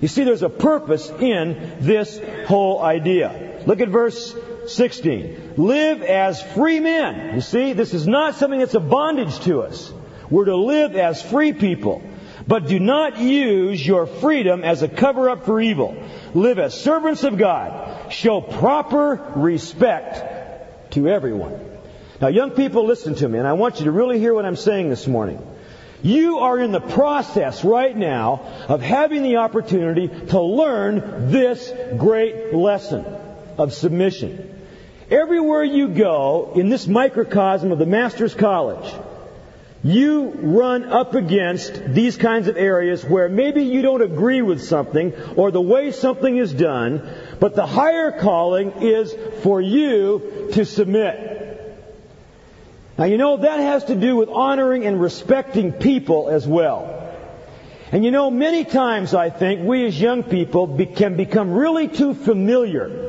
You 0.00 0.06
see, 0.06 0.22
there's 0.22 0.44
a 0.44 0.48
purpose 0.48 1.10
in 1.10 1.78
this 1.80 2.20
whole 2.46 2.80
idea. 2.80 3.62
Look 3.66 3.80
at 3.80 3.88
verse 3.88 4.34
16. 4.68 5.54
Live 5.56 6.02
as 6.02 6.42
free 6.42 6.80
men. 6.80 7.34
You 7.34 7.40
see, 7.40 7.72
this 7.72 7.94
is 7.94 8.06
not 8.06 8.36
something 8.36 8.60
that's 8.60 8.74
a 8.74 8.80
bondage 8.80 9.40
to 9.40 9.62
us. 9.62 9.92
We're 10.30 10.46
to 10.46 10.56
live 10.56 10.96
as 10.96 11.22
free 11.22 11.52
people. 11.52 12.02
But 12.46 12.66
do 12.66 12.80
not 12.80 13.18
use 13.18 13.86
your 13.86 14.06
freedom 14.06 14.64
as 14.64 14.82
a 14.82 14.88
cover 14.88 15.28
up 15.28 15.44
for 15.44 15.60
evil. 15.60 16.02
Live 16.32 16.58
as 16.58 16.80
servants 16.80 17.22
of 17.24 17.36
God. 17.36 18.10
Show 18.10 18.40
proper 18.40 19.32
respect 19.36 20.92
to 20.92 21.08
everyone. 21.08 21.60
Now, 22.20 22.28
young 22.28 22.52
people, 22.52 22.86
listen 22.86 23.14
to 23.16 23.28
me, 23.28 23.38
and 23.38 23.46
I 23.46 23.52
want 23.52 23.78
you 23.78 23.84
to 23.84 23.92
really 23.92 24.18
hear 24.18 24.32
what 24.32 24.46
I'm 24.46 24.56
saying 24.56 24.88
this 24.88 25.06
morning. 25.06 25.46
You 26.02 26.38
are 26.38 26.58
in 26.58 26.72
the 26.72 26.80
process 26.80 27.64
right 27.64 27.96
now 27.96 28.40
of 28.68 28.80
having 28.80 29.22
the 29.22 29.36
opportunity 29.36 30.08
to 30.08 30.40
learn 30.40 31.30
this 31.30 31.70
great 31.98 32.54
lesson 32.54 33.04
of 33.58 33.74
submission. 33.74 34.57
Everywhere 35.10 35.64
you 35.64 35.88
go 35.88 36.52
in 36.54 36.68
this 36.68 36.86
microcosm 36.86 37.72
of 37.72 37.78
the 37.78 37.86
Master's 37.86 38.34
College, 38.34 38.92
you 39.82 40.32
run 40.34 40.84
up 40.84 41.14
against 41.14 41.94
these 41.94 42.18
kinds 42.18 42.46
of 42.46 42.58
areas 42.58 43.04
where 43.04 43.28
maybe 43.28 43.62
you 43.62 43.80
don't 43.80 44.02
agree 44.02 44.42
with 44.42 44.62
something 44.62 45.14
or 45.36 45.50
the 45.50 45.62
way 45.62 45.92
something 45.92 46.36
is 46.36 46.52
done, 46.52 47.08
but 47.40 47.54
the 47.54 47.64
higher 47.64 48.12
calling 48.12 48.82
is 48.82 49.14
for 49.42 49.62
you 49.62 50.50
to 50.52 50.66
submit. 50.66 51.36
Now 52.98 53.04
you 53.04 53.16
know 53.16 53.38
that 53.38 53.60
has 53.60 53.84
to 53.84 53.94
do 53.94 54.16
with 54.16 54.28
honoring 54.28 54.84
and 54.84 55.00
respecting 55.00 55.72
people 55.72 56.28
as 56.28 56.46
well. 56.46 56.96
And 57.92 58.04
you 58.04 58.10
know, 58.10 58.30
many 58.30 58.64
times 58.66 59.14
I 59.14 59.30
think 59.30 59.62
we 59.62 59.86
as 59.86 59.98
young 59.98 60.22
people 60.22 60.66
be, 60.66 60.84
can 60.84 61.16
become 61.16 61.52
really 61.52 61.88
too 61.88 62.12
familiar 62.12 63.07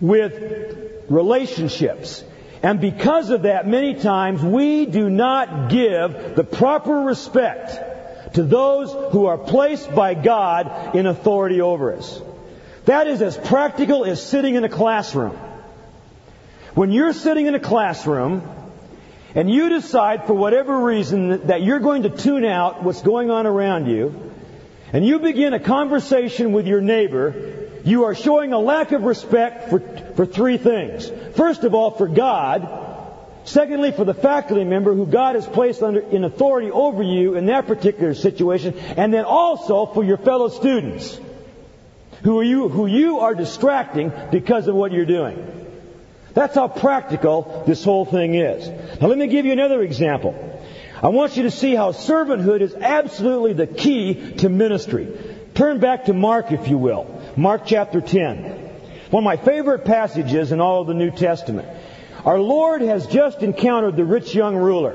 with 0.00 1.04
relationships. 1.08 2.24
And 2.62 2.80
because 2.80 3.30
of 3.30 3.42
that, 3.42 3.66
many 3.66 3.94
times 3.94 4.42
we 4.42 4.86
do 4.86 5.08
not 5.08 5.70
give 5.70 6.36
the 6.36 6.44
proper 6.44 6.94
respect 6.94 8.34
to 8.34 8.42
those 8.42 8.92
who 9.12 9.26
are 9.26 9.38
placed 9.38 9.94
by 9.94 10.14
God 10.14 10.94
in 10.94 11.06
authority 11.06 11.60
over 11.60 11.94
us. 11.94 12.20
That 12.84 13.06
is 13.06 13.22
as 13.22 13.36
practical 13.36 14.04
as 14.04 14.22
sitting 14.22 14.54
in 14.54 14.64
a 14.64 14.68
classroom. 14.68 15.38
When 16.74 16.92
you're 16.92 17.12
sitting 17.12 17.46
in 17.46 17.54
a 17.54 17.60
classroom 17.60 18.42
and 19.34 19.50
you 19.50 19.68
decide 19.68 20.26
for 20.26 20.34
whatever 20.34 20.80
reason 20.80 21.46
that 21.46 21.62
you're 21.62 21.80
going 21.80 22.02
to 22.04 22.10
tune 22.10 22.44
out 22.44 22.82
what's 22.82 23.02
going 23.02 23.30
on 23.30 23.46
around 23.46 23.86
you, 23.86 24.32
and 24.92 25.06
you 25.06 25.18
begin 25.18 25.54
a 25.54 25.60
conversation 25.60 26.52
with 26.52 26.66
your 26.66 26.80
neighbor 26.80 27.69
you 27.84 28.04
are 28.04 28.14
showing 28.14 28.52
a 28.52 28.58
lack 28.58 28.92
of 28.92 29.02
respect 29.02 29.70
for, 29.70 29.80
for 30.14 30.26
three 30.26 30.58
things. 30.58 31.10
First 31.36 31.64
of 31.64 31.74
all, 31.74 31.90
for 31.90 32.08
God. 32.08 32.86
Secondly, 33.44 33.90
for 33.90 34.04
the 34.04 34.14
faculty 34.14 34.64
member 34.64 34.94
who 34.94 35.06
God 35.06 35.34
has 35.34 35.46
placed 35.46 35.82
under, 35.82 36.00
in 36.00 36.24
authority 36.24 36.70
over 36.70 37.02
you 37.02 37.36
in 37.36 37.46
that 37.46 37.66
particular 37.66 38.14
situation. 38.14 38.78
And 38.78 39.12
then 39.14 39.24
also 39.24 39.86
for 39.86 40.04
your 40.04 40.18
fellow 40.18 40.48
students 40.48 41.18
who 42.22 42.42
you, 42.42 42.68
who 42.68 42.86
you 42.86 43.20
are 43.20 43.34
distracting 43.34 44.12
because 44.30 44.68
of 44.68 44.74
what 44.74 44.92
you're 44.92 45.06
doing. 45.06 45.56
That's 46.34 46.54
how 46.54 46.68
practical 46.68 47.64
this 47.66 47.82
whole 47.82 48.04
thing 48.04 48.34
is. 48.34 48.68
Now 49.00 49.08
let 49.08 49.18
me 49.18 49.26
give 49.26 49.46
you 49.46 49.52
another 49.52 49.82
example. 49.82 50.34
I 51.02 51.08
want 51.08 51.36
you 51.36 51.44
to 51.44 51.50
see 51.50 51.74
how 51.74 51.92
servanthood 51.92 52.60
is 52.60 52.74
absolutely 52.74 53.54
the 53.54 53.66
key 53.66 54.34
to 54.34 54.48
ministry. 54.48 55.08
Turn 55.54 55.80
back 55.80 56.04
to 56.04 56.12
Mark, 56.12 56.52
if 56.52 56.68
you 56.68 56.78
will. 56.78 57.19
Mark 57.40 57.62
chapter 57.64 58.02
10. 58.02 58.42
One 59.08 59.22
of 59.22 59.24
my 59.24 59.38
favorite 59.38 59.86
passages 59.86 60.52
in 60.52 60.60
all 60.60 60.82
of 60.82 60.88
the 60.88 60.92
New 60.92 61.10
Testament. 61.10 61.66
Our 62.26 62.38
Lord 62.38 62.82
has 62.82 63.06
just 63.06 63.42
encountered 63.42 63.96
the 63.96 64.04
rich 64.04 64.34
young 64.34 64.56
ruler. 64.56 64.94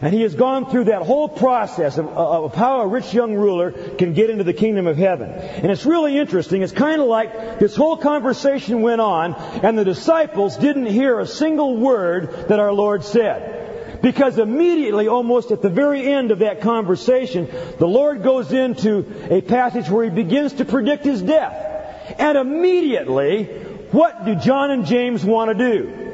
And 0.00 0.14
he 0.14 0.22
has 0.22 0.36
gone 0.36 0.70
through 0.70 0.84
that 0.84 1.02
whole 1.02 1.28
process 1.28 1.98
of, 1.98 2.06
of, 2.06 2.54
how 2.54 2.82
a 2.82 2.86
rich 2.86 3.12
young 3.12 3.34
ruler 3.34 3.72
can 3.72 4.14
get 4.14 4.30
into 4.30 4.44
the 4.44 4.52
kingdom 4.52 4.86
of 4.86 4.96
heaven. 4.96 5.32
And 5.32 5.72
it's 5.72 5.84
really 5.84 6.16
interesting. 6.16 6.62
It's 6.62 6.70
kind 6.70 7.02
of 7.02 7.08
like 7.08 7.58
this 7.58 7.74
whole 7.74 7.96
conversation 7.96 8.80
went 8.82 9.00
on 9.00 9.34
and 9.34 9.76
the 9.76 9.84
disciples 9.84 10.56
didn't 10.58 10.86
hear 10.86 11.18
a 11.18 11.26
single 11.26 11.76
word 11.76 12.46
that 12.50 12.60
our 12.60 12.72
Lord 12.72 13.02
said. 13.02 13.57
Because 14.00 14.38
immediately, 14.38 15.08
almost 15.08 15.50
at 15.50 15.60
the 15.60 15.68
very 15.68 16.06
end 16.06 16.30
of 16.30 16.38
that 16.40 16.60
conversation, 16.60 17.48
the 17.78 17.88
Lord 17.88 18.22
goes 18.22 18.52
into 18.52 19.04
a 19.30 19.40
passage 19.40 19.88
where 19.88 20.04
he 20.04 20.10
begins 20.10 20.54
to 20.54 20.64
predict 20.64 21.04
his 21.04 21.20
death. 21.20 22.14
And 22.18 22.38
immediately, 22.38 23.44
what 23.90 24.24
do 24.24 24.34
John 24.36 24.70
and 24.70 24.86
James 24.86 25.24
want 25.24 25.56
to 25.56 25.72
do? 25.72 26.04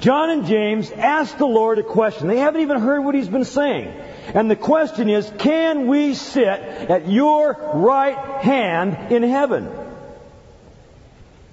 John 0.00 0.30
and 0.30 0.46
James 0.46 0.90
ask 0.90 1.36
the 1.38 1.46
Lord 1.46 1.78
a 1.78 1.82
question. 1.82 2.28
They 2.28 2.38
haven't 2.38 2.60
even 2.60 2.80
heard 2.80 3.00
what 3.00 3.14
he's 3.14 3.28
been 3.28 3.44
saying. 3.44 3.88
And 4.34 4.50
the 4.50 4.56
question 4.56 5.08
is, 5.08 5.30
can 5.38 5.86
we 5.86 6.14
sit 6.14 6.46
at 6.46 7.08
your 7.08 7.52
right 7.74 8.42
hand 8.42 9.12
in 9.12 9.22
heaven? 9.22 9.68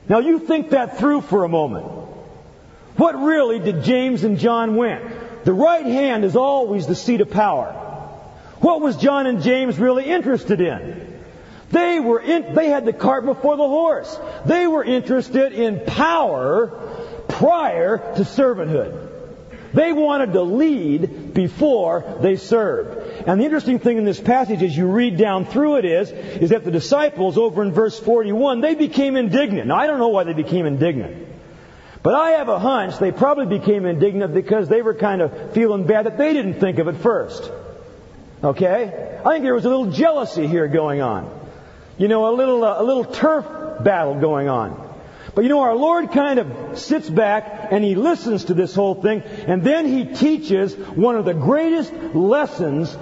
Now 0.07 0.19
you 0.19 0.39
think 0.39 0.71
that 0.71 0.97
through 0.97 1.21
for 1.21 1.43
a 1.43 1.49
moment. 1.49 1.87
What 2.97 3.19
really 3.19 3.59
did 3.59 3.83
James 3.83 4.23
and 4.23 4.37
John 4.37 4.75
want? 4.75 5.03
The 5.45 5.53
right 5.53 5.85
hand 5.85 6.25
is 6.25 6.35
always 6.35 6.87
the 6.87 6.95
seat 6.95 7.21
of 7.21 7.29
power. 7.29 7.71
What 8.59 8.81
was 8.81 8.97
John 8.97 9.27
and 9.27 9.43
James 9.43 9.77
really 9.77 10.05
interested 10.05 10.59
in? 10.59 11.21
They 11.69 11.99
were 11.99 12.19
in, 12.19 12.55
they 12.55 12.69
had 12.69 12.85
the 12.85 12.93
cart 12.93 13.25
before 13.25 13.55
the 13.55 13.67
horse. 13.67 14.19
They 14.45 14.65
were 14.65 14.83
interested 14.83 15.53
in 15.53 15.85
power 15.85 16.67
prior 17.27 17.97
to 18.15 18.21
servanthood. 18.21 19.11
They 19.73 19.91
wanted 19.91 20.33
to 20.33 20.41
lead 20.41 21.33
before 21.33 22.17
they 22.21 22.37
served. 22.37 23.27
And 23.27 23.39
the 23.39 23.45
interesting 23.45 23.77
thing 23.77 23.97
in 23.97 24.05
this 24.05 24.21
passage 24.21 24.63
as 24.63 24.75
you 24.75 24.87
read 24.87 25.17
down 25.17 25.45
through 25.45 25.77
it 25.77 25.85
is, 25.85 26.11
is 26.11 26.51
that 26.51 26.63
the 26.63 26.71
disciples 26.71 27.37
over 27.37 27.61
in 27.61 27.71
verse 27.71 27.99
41, 27.99 28.61
they 28.61 28.73
became 28.73 29.15
indignant. 29.17 29.67
Now 29.67 29.75
I 29.75 29.85
don't 29.85 29.99
know 29.99 30.07
why 30.07 30.23
they 30.23 30.33
became 30.33 30.65
indignant. 30.65 31.34
But 32.05 32.13
I 32.13 32.31
have 32.33 32.49
a 32.49 32.59
hunch 32.59 32.99
they 32.99 33.11
probably 33.11 33.57
became 33.57 33.87
indignant 33.87 34.31
because 34.31 34.69
they 34.69 34.83
were 34.83 34.93
kind 34.93 35.23
of 35.23 35.53
feeling 35.53 35.87
bad 35.87 36.05
that 36.05 36.19
they 36.19 36.33
didn't 36.33 36.59
think 36.59 36.77
of 36.77 36.87
it 36.87 36.97
first. 36.97 37.51
Okay? 38.43 39.19
I 39.25 39.29
think 39.31 39.43
there 39.43 39.55
was 39.55 39.65
a 39.65 39.69
little 39.69 39.89
jealousy 39.89 40.45
here 40.45 40.67
going 40.67 41.01
on. 41.01 41.27
You 41.97 42.07
know, 42.07 42.31
a 42.31 42.33
little, 42.35 42.63
uh, 42.63 42.79
a 42.79 42.83
little 42.83 43.05
turf 43.05 43.45
battle 43.83 44.19
going 44.19 44.47
on. 44.47 44.87
But 45.33 45.45
you 45.45 45.49
know, 45.49 45.61
our 45.61 45.73
Lord 45.73 46.11
kind 46.11 46.37
of 46.37 46.77
sits 46.77 47.09
back 47.09 47.69
and 47.71 47.83
He 47.83 47.95
listens 47.95 48.45
to 48.45 48.53
this 48.53 48.75
whole 48.75 49.01
thing, 49.01 49.23
and 49.23 49.63
then 49.63 49.87
He 49.87 50.05
teaches 50.05 50.75
one 50.75 51.15
of 51.15 51.25
the 51.25 51.33
greatest 51.33 51.91
lessons 52.13 52.95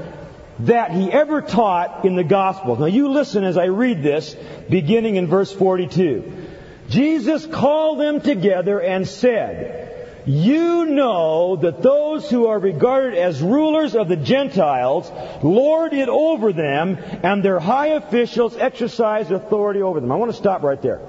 that 0.59 0.91
He 0.91 1.11
ever 1.11 1.41
taught 1.41 2.05
in 2.05 2.15
the 2.15 2.23
Gospels. 2.23 2.79
Now 2.79 2.85
you 2.85 3.09
listen 3.09 3.43
as 3.43 3.57
I 3.57 3.65
read 3.65 4.01
this, 4.01 4.33
beginning 4.69 5.17
in 5.17 5.27
verse 5.27 5.51
42. 5.51 6.51
Jesus 6.89 7.45
called 7.45 7.99
them 7.99 8.21
together 8.21 8.79
and 8.81 9.07
said, 9.07 10.23
You 10.25 10.85
know 10.85 11.55
that 11.57 11.81
those 11.81 12.29
who 12.29 12.47
are 12.47 12.59
regarded 12.59 13.15
as 13.15 13.41
rulers 13.41 13.95
of 13.95 14.07
the 14.07 14.15
Gentiles 14.15 15.09
lord 15.43 15.93
it 15.93 16.09
over 16.09 16.53
them, 16.53 16.97
and 16.97 17.43
their 17.43 17.59
high 17.59 17.87
officials 17.87 18.55
exercise 18.55 19.31
authority 19.31 19.81
over 19.81 19.99
them. 19.99 20.11
I 20.11 20.15
want 20.15 20.31
to 20.31 20.37
stop 20.37 20.63
right 20.63 20.81
there. 20.81 21.01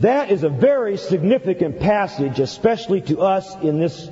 That 0.00 0.30
is 0.30 0.42
a 0.42 0.50
very 0.50 0.98
significant 0.98 1.80
passage, 1.80 2.38
especially 2.38 3.00
to 3.02 3.20
us 3.20 3.54
in 3.62 3.80
this 3.80 4.10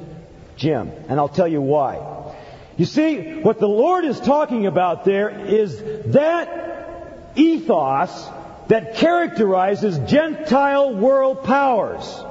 gym, 0.56 0.90
and 1.08 1.20
I'll 1.20 1.28
tell 1.28 1.48
you 1.48 1.60
why. 1.60 2.32
You 2.76 2.86
see, 2.86 3.40
what 3.40 3.60
the 3.60 3.68
Lord 3.68 4.04
is 4.04 4.18
talking 4.18 4.66
about 4.66 5.04
there 5.04 5.28
is 5.46 5.80
that 6.06 7.32
ethos 7.36 8.28
that 8.68 8.96
characterizes 8.96 9.98
Gentile 10.10 10.94
world 10.94 11.44
powers. 11.44 12.24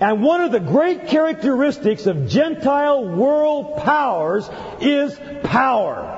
And 0.00 0.22
one 0.22 0.40
of 0.40 0.50
the 0.50 0.60
great 0.60 1.08
characteristics 1.08 2.06
of 2.06 2.28
Gentile 2.28 3.04
world 3.04 3.76
powers 3.78 4.48
is 4.80 5.18
power. 5.42 6.16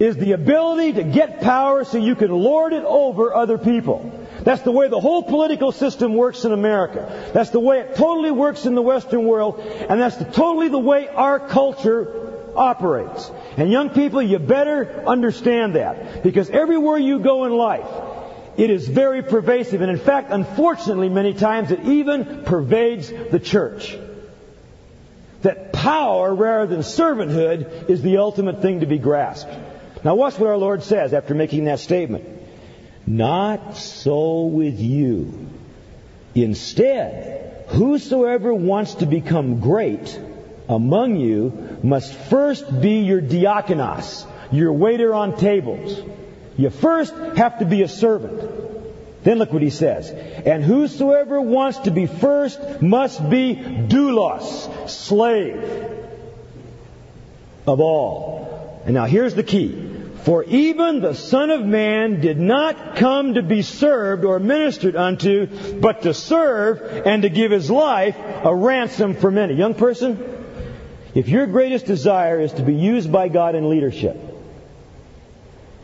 Is 0.00 0.16
the 0.16 0.32
ability 0.32 0.94
to 0.94 1.04
get 1.04 1.40
power 1.40 1.84
so 1.84 1.98
you 1.98 2.16
can 2.16 2.32
lord 2.32 2.72
it 2.72 2.82
over 2.82 3.32
other 3.32 3.58
people. 3.58 4.10
That's 4.42 4.62
the 4.62 4.72
way 4.72 4.88
the 4.88 4.98
whole 4.98 5.22
political 5.22 5.70
system 5.70 6.14
works 6.14 6.44
in 6.44 6.52
America. 6.52 7.30
That's 7.32 7.50
the 7.50 7.60
way 7.60 7.78
it 7.78 7.94
totally 7.94 8.32
works 8.32 8.66
in 8.66 8.74
the 8.74 8.82
Western 8.82 9.24
world. 9.24 9.60
And 9.60 10.00
that's 10.00 10.16
the, 10.16 10.24
totally 10.24 10.68
the 10.68 10.80
way 10.80 11.06
our 11.06 11.38
culture 11.38 12.52
operates. 12.56 13.30
And 13.56 13.70
young 13.70 13.90
people, 13.90 14.20
you 14.20 14.40
better 14.40 15.04
understand 15.06 15.76
that. 15.76 16.24
Because 16.24 16.50
everywhere 16.50 16.98
you 16.98 17.20
go 17.20 17.44
in 17.44 17.52
life, 17.52 17.86
it 18.56 18.70
is 18.70 18.88
very 18.88 19.22
pervasive. 19.22 19.80
And 19.80 19.90
in 19.90 19.98
fact, 19.98 20.30
unfortunately, 20.30 21.08
many 21.08 21.34
times 21.34 21.70
it 21.70 21.80
even 21.84 22.44
pervades 22.44 23.10
the 23.10 23.40
church. 23.40 23.96
That 25.42 25.72
power 25.72 26.34
rather 26.34 26.66
than 26.66 26.80
servanthood 26.80 27.90
is 27.90 28.00
the 28.02 28.18
ultimate 28.18 28.62
thing 28.62 28.80
to 28.80 28.86
be 28.86 28.98
grasped. 28.98 29.52
Now 30.04 30.14
watch 30.14 30.38
what 30.38 30.48
our 30.48 30.56
Lord 30.56 30.82
says 30.82 31.12
after 31.12 31.34
making 31.34 31.64
that 31.64 31.80
statement. 31.80 32.24
Not 33.06 33.76
so 33.76 34.44
with 34.44 34.80
you. 34.80 35.50
Instead, 36.34 37.66
whosoever 37.68 38.54
wants 38.54 38.94
to 38.96 39.06
become 39.06 39.60
great 39.60 40.18
among 40.68 41.16
you 41.16 41.78
must 41.82 42.14
first 42.14 42.80
be 42.80 43.00
your 43.00 43.20
diakonos, 43.20 44.26
your 44.50 44.72
waiter 44.72 45.14
on 45.14 45.36
tables. 45.36 46.00
You 46.56 46.70
first 46.70 47.14
have 47.36 47.58
to 47.58 47.64
be 47.64 47.82
a 47.82 47.88
servant. 47.88 49.24
Then 49.24 49.38
look 49.38 49.52
what 49.52 49.62
he 49.62 49.70
says. 49.70 50.10
And 50.10 50.62
whosoever 50.62 51.40
wants 51.40 51.78
to 51.80 51.90
be 51.90 52.06
first 52.06 52.82
must 52.82 53.28
be 53.30 53.56
doulos, 53.56 54.88
slave 54.88 55.64
of 57.66 57.80
all. 57.80 58.82
And 58.84 58.94
now 58.94 59.06
here's 59.06 59.34
the 59.34 59.42
key. 59.42 59.92
For 60.24 60.44
even 60.44 61.00
the 61.00 61.14
Son 61.14 61.50
of 61.50 61.64
Man 61.64 62.20
did 62.20 62.38
not 62.38 62.96
come 62.96 63.34
to 63.34 63.42
be 63.42 63.60
served 63.62 64.24
or 64.24 64.38
ministered 64.38 64.96
unto, 64.96 65.46
but 65.80 66.02
to 66.02 66.14
serve 66.14 66.80
and 67.06 67.22
to 67.22 67.28
give 67.28 67.50
his 67.50 67.70
life 67.70 68.16
a 68.42 68.54
ransom 68.54 69.16
for 69.16 69.30
many. 69.30 69.54
Young 69.54 69.74
person, 69.74 70.18
if 71.14 71.28
your 71.28 71.46
greatest 71.46 71.84
desire 71.84 72.40
is 72.40 72.52
to 72.54 72.62
be 72.62 72.74
used 72.74 73.12
by 73.12 73.28
God 73.28 73.54
in 73.54 73.68
leadership, 73.68 74.16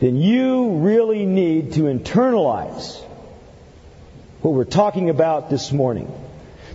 then 0.01 0.15
you 0.15 0.77
really 0.77 1.27
need 1.27 1.73
to 1.73 1.81
internalize 1.81 2.99
what 4.41 4.55
we're 4.55 4.63
talking 4.63 5.11
about 5.11 5.51
this 5.51 5.71
morning. 5.71 6.11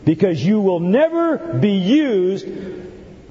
Because 0.04 0.42
you 0.42 0.60
will 0.60 0.78
never 0.78 1.36
be 1.36 1.72
used 1.72 2.46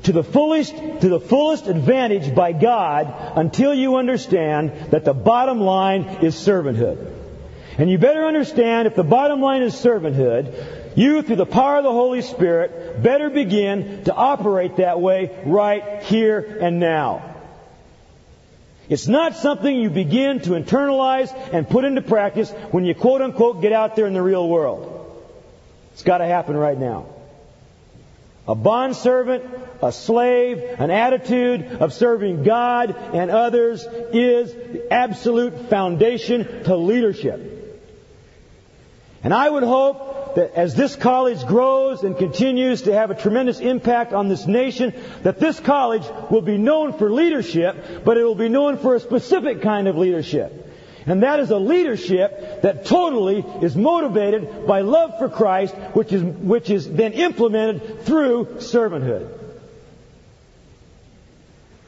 to 0.04 0.12
the 0.12 0.24
fullest, 0.24 0.76
to 0.76 1.08
the 1.08 1.22
fullest 1.22 1.68
advantage 1.68 2.36
by 2.36 2.52
God 2.52 3.08
until 3.38 3.74
you 3.74 3.96
understand 3.96 4.92
that 4.92 5.06
the 5.06 5.14
bottom 5.14 5.62
line 5.62 6.04
is 6.22 6.36
servanthood. 6.36 7.14
And 7.78 7.90
you 7.90 7.98
better 7.98 8.26
understand 8.26 8.88
if 8.88 8.96
the 8.96 9.04
bottom 9.04 9.40
line 9.40 9.62
is 9.62 9.74
servanthood, 9.74 10.98
you, 10.98 11.22
through 11.22 11.38
the 11.38 11.46
power 11.46 11.78
of 11.78 11.86
the 11.86 11.92
Holy 11.92 12.22
Spirit, 12.22 13.02
better 13.02 13.30
begin 13.30 14.04
to 14.04 14.14
operate 14.14 14.76
that 14.78 15.00
way 15.00 15.42
right 15.46 16.04
here 16.04 16.58
and 16.62 16.82
now. 16.82 17.35
It's 18.88 19.08
not 19.08 19.36
something 19.36 19.76
you 19.76 19.90
begin 19.90 20.42
to 20.42 20.52
internalize 20.52 21.34
and 21.52 21.68
put 21.68 21.86
into 21.86 22.02
practice 22.02 22.52
when 22.72 22.86
you 22.86 22.94
quote 22.94 23.22
unquote 23.22 23.62
get 23.62 23.74
out 23.74 23.96
there 23.96 24.06
in 24.06 24.14
the 24.14 24.22
real 24.22 24.48
world. 24.48 25.02
It's 25.94 26.04
got 26.04 26.20
to 26.20 26.26
happen 26.26 26.56
right 26.56 26.78
now. 26.78 27.08
A 28.48 28.54
bondservant, 28.54 29.44
a 29.82 29.92
slave, 29.92 30.62
an 30.78 30.92
attitude 30.92 31.66
of 31.80 31.94
serving 31.94 32.44
God 32.44 32.96
and 32.96 33.32
others 33.32 33.84
is 34.14 34.54
the 34.54 34.94
absolute 34.94 35.70
foundation 35.70 36.64
to 36.66 36.76
leadership. 36.76 37.52
And 39.24 39.34
I 39.34 39.50
would 39.50 39.64
hope 39.64 40.15
that 40.36 40.54
as 40.54 40.76
this 40.76 40.96
college 40.96 41.46
grows 41.46 42.04
and 42.04 42.18
continues 42.18 42.84
to 42.84 42.94
have 42.94 43.12
a 43.12 43.16
tremendous 43.16 43.60
impact 43.60 44.14
on 44.14 44.28
this 44.28 44.46
nation, 44.46 44.94
that 45.24 45.40
this 45.40 45.60
college 45.60 46.04
will 46.30 46.42
be 46.42 46.58
known 46.58 46.98
for 46.98 47.12
leadership, 47.12 48.04
but 48.06 48.18
it 48.18 48.24
will 48.24 48.36
be 48.36 48.50
known 48.50 48.78
for 48.78 48.96
a 48.96 49.00
specific 49.00 49.62
kind 49.62 49.88
of 49.88 49.98
leadership. 49.98 50.62
And 51.08 51.24
that 51.24 51.40
is 51.40 51.52
a 51.52 51.58
leadership 51.58 52.64
that 52.64 52.86
totally 52.86 53.46
is 53.62 53.76
motivated 53.76 54.66
by 54.66 54.82
love 54.82 55.20
for 55.20 55.30
Christ, 55.30 55.76
which 55.94 56.12
is, 56.12 56.24
which 56.24 56.70
is 56.70 56.92
then 56.92 57.14
implemented 57.14 58.02
through 58.02 58.46
servanthood. 58.58 59.30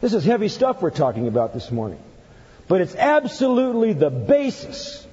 This 0.01 0.13
is 0.13 0.23
heavy 0.23 0.49
stuff 0.49 0.81
we're 0.81 0.91
talking 0.91 1.27
about 1.27 1.55
this 1.55 1.71
morning. 1.71 1.99
But 2.67 2.81
it's 2.81 2.95
absolutely 2.95 3.93
the 3.93 4.11
basis 4.11 5.06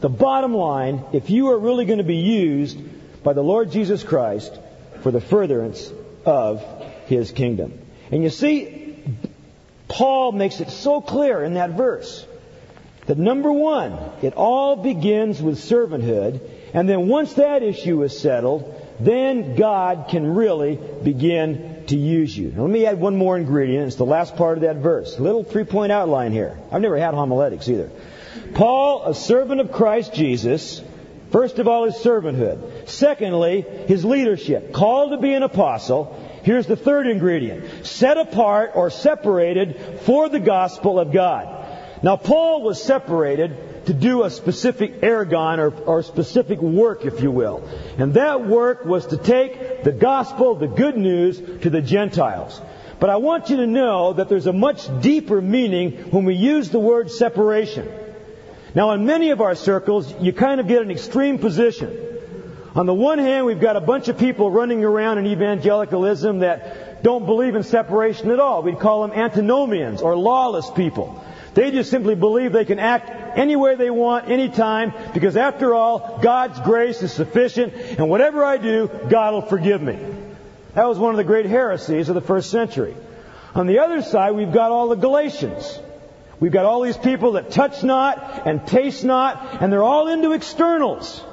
the 0.00 0.08
bottom 0.08 0.54
line, 0.54 1.04
if 1.12 1.30
you 1.30 1.50
are 1.50 1.58
really 1.58 1.84
going 1.84 1.98
to 1.98 2.04
be 2.04 2.16
used 2.16 2.78
by 3.22 3.32
the 3.32 3.42
Lord 3.42 3.70
Jesus 3.70 4.02
Christ 4.02 4.58
for 5.02 5.10
the 5.10 5.20
furtherance 5.20 5.92
of 6.24 6.64
His 7.06 7.32
kingdom. 7.32 7.78
And 8.10 8.22
you 8.22 8.30
see, 8.30 9.02
Paul 9.88 10.32
makes 10.32 10.60
it 10.60 10.70
so 10.70 11.00
clear 11.00 11.42
in 11.42 11.54
that 11.54 11.70
verse 11.70 12.26
that 13.06 13.18
number 13.18 13.50
one, 13.50 13.98
it 14.22 14.34
all 14.34 14.76
begins 14.76 15.40
with 15.40 15.58
servanthood, 15.58 16.40
and 16.74 16.88
then 16.88 17.08
once 17.08 17.34
that 17.34 17.62
issue 17.62 18.02
is 18.02 18.18
settled, 18.18 18.74
then 19.00 19.56
God 19.56 20.08
can 20.08 20.34
really 20.34 20.76
begin 21.02 21.84
to 21.86 21.96
use 21.96 22.36
you. 22.36 22.52
Now 22.54 22.62
let 22.62 22.70
me 22.70 22.84
add 22.84 23.00
one 23.00 23.16
more 23.16 23.38
ingredient. 23.38 23.86
It's 23.86 23.96
the 23.96 24.04
last 24.04 24.36
part 24.36 24.58
of 24.58 24.62
that 24.62 24.76
verse. 24.76 25.18
Little 25.18 25.42
three 25.42 25.64
point 25.64 25.90
outline 25.90 26.32
here. 26.32 26.58
I've 26.70 26.82
never 26.82 26.98
had 26.98 27.14
homiletics 27.14 27.68
either. 27.68 27.90
Paul, 28.54 29.04
a 29.06 29.14
servant 29.14 29.60
of 29.60 29.72
Christ 29.72 30.14
Jesus, 30.14 30.82
first 31.30 31.58
of 31.58 31.68
all, 31.68 31.84
his 31.84 31.96
servanthood. 31.96 32.88
Secondly, 32.88 33.62
his 33.86 34.04
leadership. 34.04 34.72
Called 34.72 35.12
to 35.12 35.18
be 35.18 35.34
an 35.34 35.42
apostle. 35.42 36.40
Here's 36.42 36.66
the 36.66 36.76
third 36.76 37.06
ingredient. 37.06 37.86
Set 37.86 38.16
apart 38.16 38.72
or 38.74 38.90
separated 38.90 40.00
for 40.02 40.28
the 40.28 40.40
gospel 40.40 40.98
of 40.98 41.12
God. 41.12 41.54
Now, 42.02 42.16
Paul 42.16 42.62
was 42.62 42.82
separated 42.82 43.86
to 43.86 43.94
do 43.94 44.24
a 44.24 44.30
specific 44.30 45.00
ergon 45.00 45.58
or, 45.58 45.74
or 45.84 46.02
specific 46.02 46.60
work, 46.60 47.04
if 47.04 47.22
you 47.22 47.30
will. 47.30 47.66
And 47.96 48.14
that 48.14 48.46
work 48.46 48.84
was 48.84 49.06
to 49.06 49.16
take 49.16 49.82
the 49.82 49.92
gospel, 49.92 50.54
the 50.54 50.66
good 50.66 50.96
news, 50.96 51.38
to 51.62 51.70
the 51.70 51.80
Gentiles. 51.80 52.60
But 53.00 53.10
I 53.10 53.16
want 53.16 53.48
you 53.48 53.56
to 53.58 53.66
know 53.66 54.12
that 54.12 54.28
there's 54.28 54.46
a 54.46 54.52
much 54.52 54.88
deeper 55.00 55.40
meaning 55.40 56.10
when 56.10 56.24
we 56.24 56.34
use 56.34 56.70
the 56.70 56.80
word 56.80 57.10
separation. 57.10 57.88
Now, 58.78 58.92
in 58.92 59.06
many 59.06 59.30
of 59.30 59.40
our 59.40 59.56
circles, 59.56 60.14
you 60.20 60.32
kind 60.32 60.60
of 60.60 60.68
get 60.68 60.82
an 60.82 60.92
extreme 60.92 61.40
position. 61.40 61.98
On 62.76 62.86
the 62.86 62.94
one 62.94 63.18
hand, 63.18 63.44
we've 63.44 63.60
got 63.60 63.74
a 63.74 63.80
bunch 63.80 64.06
of 64.06 64.18
people 64.18 64.52
running 64.52 64.84
around 64.84 65.18
in 65.18 65.26
evangelicalism 65.26 66.38
that 66.38 67.02
don't 67.02 67.26
believe 67.26 67.56
in 67.56 67.64
separation 67.64 68.30
at 68.30 68.38
all. 68.38 68.62
We'd 68.62 68.78
call 68.78 69.02
them 69.02 69.18
antinomians 69.18 70.00
or 70.00 70.16
lawless 70.16 70.70
people. 70.70 71.24
They 71.54 71.72
just 71.72 71.90
simply 71.90 72.14
believe 72.14 72.52
they 72.52 72.64
can 72.64 72.78
act 72.78 73.36
any 73.36 73.56
way 73.56 73.74
they 73.74 73.90
want, 73.90 74.30
anytime, 74.30 74.92
because 75.12 75.36
after 75.36 75.74
all, 75.74 76.20
God's 76.22 76.60
grace 76.60 77.02
is 77.02 77.12
sufficient, 77.12 77.74
and 77.74 78.08
whatever 78.08 78.44
I 78.44 78.58
do, 78.58 78.88
God 79.10 79.34
will 79.34 79.42
forgive 79.42 79.82
me. 79.82 79.98
That 80.74 80.86
was 80.86 81.00
one 81.00 81.10
of 81.10 81.16
the 81.16 81.24
great 81.24 81.46
heresies 81.46 82.10
of 82.10 82.14
the 82.14 82.20
first 82.20 82.48
century. 82.52 82.94
On 83.56 83.66
the 83.66 83.80
other 83.80 84.02
side, 84.02 84.36
we've 84.36 84.52
got 84.52 84.70
all 84.70 84.86
the 84.86 84.94
Galatians. 84.94 85.80
We've 86.40 86.52
got 86.52 86.64
all 86.64 86.82
these 86.82 86.96
people 86.96 87.32
that 87.32 87.50
touch 87.50 87.82
not 87.82 88.46
and 88.46 88.66
taste 88.66 89.04
not, 89.04 89.62
and 89.62 89.72
they're 89.72 89.82
all 89.82 90.08
into 90.08 90.32
externals. 90.32 91.24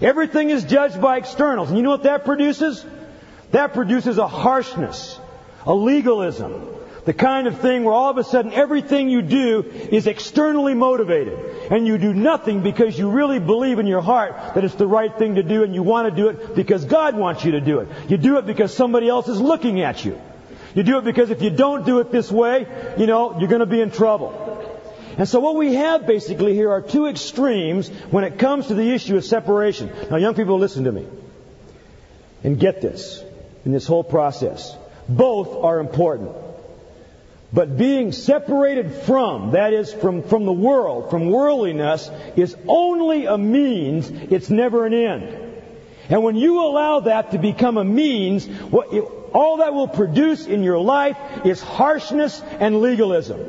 Everything 0.00 0.50
is 0.50 0.64
judged 0.64 1.00
by 1.00 1.16
externals. 1.16 1.68
And 1.68 1.76
you 1.76 1.82
know 1.82 1.90
what 1.90 2.04
that 2.04 2.24
produces? 2.24 2.84
That 3.50 3.72
produces 3.74 4.18
a 4.18 4.28
harshness, 4.28 5.18
a 5.66 5.74
legalism. 5.74 6.70
The 7.04 7.12
kind 7.12 7.46
of 7.46 7.60
thing 7.60 7.84
where 7.84 7.92
all 7.92 8.10
of 8.10 8.16
a 8.16 8.24
sudden 8.24 8.52
everything 8.52 9.10
you 9.10 9.20
do 9.22 9.62
is 9.62 10.06
externally 10.06 10.72
motivated. 10.72 11.38
And 11.70 11.86
you 11.86 11.98
do 11.98 12.14
nothing 12.14 12.62
because 12.62 12.98
you 12.98 13.10
really 13.10 13.38
believe 13.38 13.78
in 13.78 13.86
your 13.86 14.00
heart 14.00 14.54
that 14.54 14.64
it's 14.64 14.74
the 14.74 14.86
right 14.86 15.14
thing 15.18 15.34
to 15.34 15.42
do 15.42 15.64
and 15.64 15.74
you 15.74 15.82
want 15.82 16.08
to 16.08 16.22
do 16.22 16.28
it 16.28 16.54
because 16.54 16.84
God 16.84 17.14
wants 17.14 17.44
you 17.44 17.52
to 17.52 17.60
do 17.60 17.80
it. 17.80 17.88
You 18.08 18.16
do 18.16 18.38
it 18.38 18.46
because 18.46 18.74
somebody 18.74 19.08
else 19.08 19.28
is 19.28 19.40
looking 19.40 19.82
at 19.82 20.04
you. 20.04 20.18
You 20.74 20.82
do 20.82 20.98
it 20.98 21.04
because 21.04 21.30
if 21.30 21.40
you 21.40 21.50
don't 21.50 21.86
do 21.86 22.00
it 22.00 22.10
this 22.10 22.30
way, 22.30 22.66
you 22.98 23.06
know, 23.06 23.38
you're 23.38 23.48
going 23.48 23.60
to 23.60 23.66
be 23.66 23.80
in 23.80 23.90
trouble. 23.90 24.40
And 25.16 25.28
so 25.28 25.38
what 25.38 25.54
we 25.54 25.74
have 25.74 26.06
basically 26.06 26.54
here 26.54 26.70
are 26.70 26.82
two 26.82 27.06
extremes 27.06 27.88
when 28.10 28.24
it 28.24 28.38
comes 28.38 28.66
to 28.66 28.74
the 28.74 28.90
issue 28.90 29.16
of 29.16 29.24
separation. 29.24 29.92
Now 30.10 30.16
young 30.16 30.34
people 30.34 30.58
listen 30.58 30.84
to 30.84 30.92
me. 30.92 31.06
And 32.42 32.58
get 32.58 32.82
this 32.82 33.22
in 33.64 33.72
this 33.72 33.86
whole 33.86 34.04
process. 34.04 34.76
Both 35.08 35.54
are 35.64 35.78
important. 35.78 36.32
But 37.52 37.78
being 37.78 38.10
separated 38.10 38.92
from, 38.92 39.52
that 39.52 39.72
is, 39.72 39.94
from, 39.94 40.24
from 40.24 40.44
the 40.44 40.52
world, 40.52 41.10
from 41.10 41.30
worldliness, 41.30 42.10
is 42.34 42.56
only 42.66 43.26
a 43.26 43.38
means, 43.38 44.10
it's 44.10 44.50
never 44.50 44.84
an 44.84 44.92
end. 44.92 45.53
And 46.08 46.22
when 46.22 46.36
you 46.36 46.60
allow 46.60 47.00
that 47.00 47.30
to 47.32 47.38
become 47.38 47.78
a 47.78 47.84
means, 47.84 48.48
all 49.32 49.58
that 49.58 49.74
will 49.74 49.88
produce 49.88 50.46
in 50.46 50.62
your 50.62 50.78
life 50.78 51.16
is 51.44 51.60
harshness 51.62 52.40
and 52.60 52.80
legalism. 52.80 53.40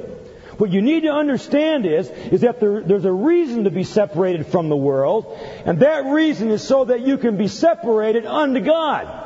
What 0.58 0.72
you 0.72 0.82
need 0.82 1.02
to 1.02 1.10
understand 1.10 1.86
is, 1.86 2.10
is 2.10 2.42
that 2.42 2.62
there, 2.62 2.82
there's 2.82 3.04
a 3.04 3.12
reason 3.12 3.66
to 3.66 3.72
be 3.72 3.84
separated 3.84 4.48
from 4.48 4.70
the 4.70 4.78
world, 4.78 5.38
and 5.66 5.80
that 5.82 6.06
reason 6.06 6.50
is 6.50 6.64
so 6.64 6.86
that 6.86 7.02
you 7.02 7.18
can 7.18 7.36
be 7.36 7.50
separated 7.50 8.26
unto 8.26 8.62
God. 8.62 9.24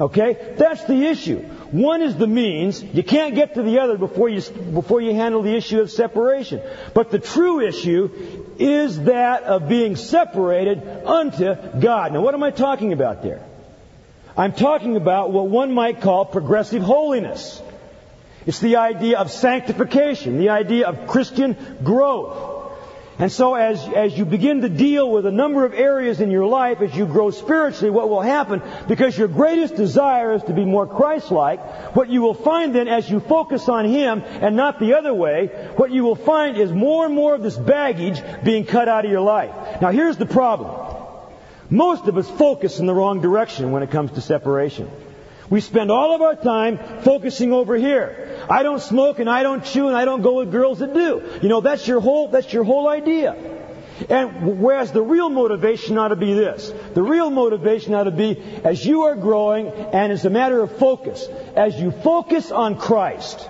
Okay? 0.00 0.54
That's 0.56 0.84
the 0.84 1.06
issue. 1.06 1.40
One 1.70 2.02
is 2.02 2.16
the 2.16 2.26
means. 2.26 2.82
You 2.82 3.02
can't 3.02 3.34
get 3.34 3.54
to 3.54 3.62
the 3.62 3.78
other 3.80 3.98
before 3.98 4.28
you, 4.28 4.40
before 4.40 5.00
you 5.00 5.14
handle 5.14 5.42
the 5.42 5.54
issue 5.54 5.80
of 5.80 5.90
separation. 5.90 6.62
But 6.94 7.10
the 7.10 7.18
true 7.18 7.60
issue 7.60 8.41
is 8.62 9.02
that 9.04 9.42
of 9.42 9.68
being 9.68 9.96
separated 9.96 10.82
unto 11.04 11.56
God. 11.80 12.12
Now 12.12 12.20
what 12.20 12.34
am 12.34 12.42
I 12.42 12.50
talking 12.50 12.92
about 12.92 13.22
there? 13.22 13.44
I'm 14.36 14.52
talking 14.52 14.96
about 14.96 15.32
what 15.32 15.48
one 15.48 15.72
might 15.72 16.00
call 16.00 16.24
progressive 16.24 16.82
holiness. 16.82 17.60
It's 18.46 18.60
the 18.60 18.76
idea 18.76 19.18
of 19.18 19.30
sanctification, 19.30 20.38
the 20.38 20.50
idea 20.50 20.88
of 20.88 21.06
Christian 21.06 21.56
growth. 21.82 22.51
And 23.22 23.30
so 23.30 23.54
as, 23.54 23.80
as 23.86 24.18
you 24.18 24.24
begin 24.24 24.62
to 24.62 24.68
deal 24.68 25.08
with 25.08 25.26
a 25.26 25.30
number 25.30 25.64
of 25.64 25.74
areas 25.74 26.20
in 26.20 26.32
your 26.32 26.44
life, 26.44 26.80
as 26.80 26.92
you 26.92 27.06
grow 27.06 27.30
spiritually, 27.30 27.88
what 27.88 28.08
will 28.08 28.20
happen, 28.20 28.60
because 28.88 29.16
your 29.16 29.28
greatest 29.28 29.76
desire 29.76 30.34
is 30.34 30.42
to 30.42 30.52
be 30.52 30.64
more 30.64 30.88
Christ-like, 30.88 31.94
what 31.94 32.08
you 32.08 32.20
will 32.20 32.34
find 32.34 32.74
then 32.74 32.88
as 32.88 33.08
you 33.08 33.20
focus 33.20 33.68
on 33.68 33.84
Him 33.84 34.24
and 34.26 34.56
not 34.56 34.80
the 34.80 34.94
other 34.94 35.14
way, 35.14 35.46
what 35.76 35.92
you 35.92 36.02
will 36.02 36.16
find 36.16 36.56
is 36.56 36.72
more 36.72 37.06
and 37.06 37.14
more 37.14 37.36
of 37.36 37.44
this 37.44 37.56
baggage 37.56 38.20
being 38.42 38.64
cut 38.64 38.88
out 38.88 39.04
of 39.04 39.10
your 39.12 39.20
life. 39.20 39.80
Now 39.80 39.92
here's 39.92 40.16
the 40.16 40.26
problem. 40.26 40.74
Most 41.70 42.08
of 42.08 42.18
us 42.18 42.28
focus 42.28 42.80
in 42.80 42.86
the 42.86 42.94
wrong 42.94 43.20
direction 43.20 43.70
when 43.70 43.84
it 43.84 43.92
comes 43.92 44.10
to 44.10 44.20
separation. 44.20 44.90
We 45.52 45.60
spend 45.60 45.90
all 45.90 46.14
of 46.14 46.22
our 46.22 46.34
time 46.34 46.78
focusing 47.02 47.52
over 47.52 47.76
here. 47.76 48.42
I 48.48 48.62
don't 48.62 48.80
smoke 48.80 49.18
and 49.18 49.28
I 49.28 49.42
don't 49.42 49.62
chew 49.62 49.86
and 49.86 49.94
I 49.94 50.06
don't 50.06 50.22
go 50.22 50.38
with 50.38 50.50
girls 50.50 50.78
that 50.78 50.94
do. 50.94 51.22
You 51.42 51.50
know, 51.50 51.60
that's 51.60 51.86
your 51.86 52.00
whole, 52.00 52.28
that's 52.28 52.50
your 52.54 52.64
whole 52.64 52.88
idea. 52.88 53.34
And 54.08 54.62
whereas 54.62 54.92
the 54.92 55.02
real 55.02 55.28
motivation 55.28 55.98
ought 55.98 56.08
to 56.08 56.16
be 56.16 56.32
this. 56.32 56.72
The 56.94 57.02
real 57.02 57.28
motivation 57.28 57.92
ought 57.92 58.04
to 58.04 58.10
be 58.10 58.40
as 58.64 58.82
you 58.82 59.02
are 59.02 59.14
growing 59.14 59.68
and 59.68 60.10
it's 60.10 60.24
a 60.24 60.30
matter 60.30 60.62
of 60.62 60.78
focus. 60.78 61.28
As 61.54 61.78
you 61.78 61.90
focus 61.90 62.50
on 62.50 62.78
Christ, 62.78 63.46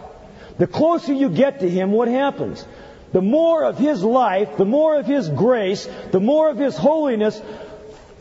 the 0.59 0.67
closer 0.67 1.12
you 1.12 1.29
get 1.29 1.61
to 1.61 1.71
Him, 1.71 1.93
what 1.93 2.09
happens? 2.09 2.67
The 3.12 3.23
more 3.23 3.62
of 3.62 3.79
His 3.79 4.03
life, 4.03 4.57
the 4.57 4.65
more 4.65 4.99
of 4.99 5.07
His 5.07 5.29
grace, 5.29 5.88
the 6.11 6.19
more 6.19 6.51
of 6.51 6.59
His 6.59 6.77
holiness 6.77 7.41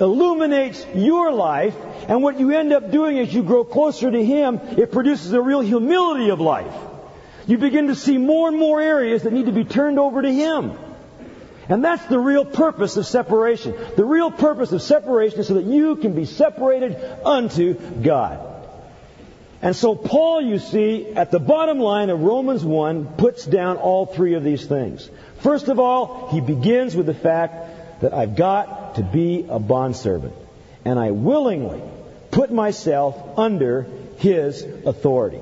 illuminates 0.01 0.85
your 0.95 1.31
life, 1.31 1.75
and 2.07 2.23
what 2.23 2.39
you 2.39 2.51
end 2.51 2.73
up 2.73 2.91
doing 2.91 3.19
as 3.19 3.33
you 3.33 3.43
grow 3.43 3.63
closer 3.63 4.11
to 4.11 4.25
Him, 4.25 4.59
it 4.77 4.91
produces 4.91 5.31
a 5.33 5.41
real 5.41 5.61
humility 5.61 6.29
of 6.29 6.41
life. 6.41 6.73
You 7.47 7.57
begin 7.57 7.87
to 7.87 7.95
see 7.95 8.17
more 8.17 8.47
and 8.47 8.57
more 8.57 8.81
areas 8.81 9.23
that 9.23 9.33
need 9.33 9.45
to 9.45 9.51
be 9.51 9.63
turned 9.63 9.99
over 9.99 10.21
to 10.21 10.31
Him. 10.31 10.73
And 11.69 11.83
that's 11.83 12.05
the 12.07 12.19
real 12.19 12.43
purpose 12.43 12.97
of 12.97 13.05
separation. 13.05 13.75
The 13.95 14.03
real 14.03 14.31
purpose 14.31 14.71
of 14.71 14.81
separation 14.81 15.39
is 15.39 15.47
so 15.47 15.53
that 15.53 15.65
you 15.65 15.95
can 15.95 16.13
be 16.13 16.25
separated 16.25 16.97
unto 17.23 17.75
God. 18.01 18.47
And 19.61 19.75
so 19.75 19.95
Paul, 19.95 20.41
you 20.41 20.57
see, 20.57 21.07
at 21.13 21.29
the 21.29 21.39
bottom 21.39 21.79
line 21.79 22.09
of 22.09 22.21
Romans 22.21 22.65
1, 22.65 23.15
puts 23.15 23.45
down 23.45 23.77
all 23.77 24.07
three 24.07 24.33
of 24.33 24.43
these 24.43 24.65
things. 24.65 25.09
First 25.37 25.67
of 25.67 25.79
all, 25.79 26.29
he 26.31 26.41
begins 26.41 26.95
with 26.95 27.05
the 27.05 27.13
fact 27.13 27.80
that 28.01 28.13
I've 28.13 28.35
got 28.35 28.95
to 28.95 29.03
be 29.03 29.45
a 29.47 29.59
bondservant. 29.59 30.33
And 30.83 30.99
I 30.99 31.11
willingly 31.11 31.81
put 32.31 32.51
myself 32.51 33.37
under 33.37 33.87
his 34.17 34.63
authority. 34.85 35.39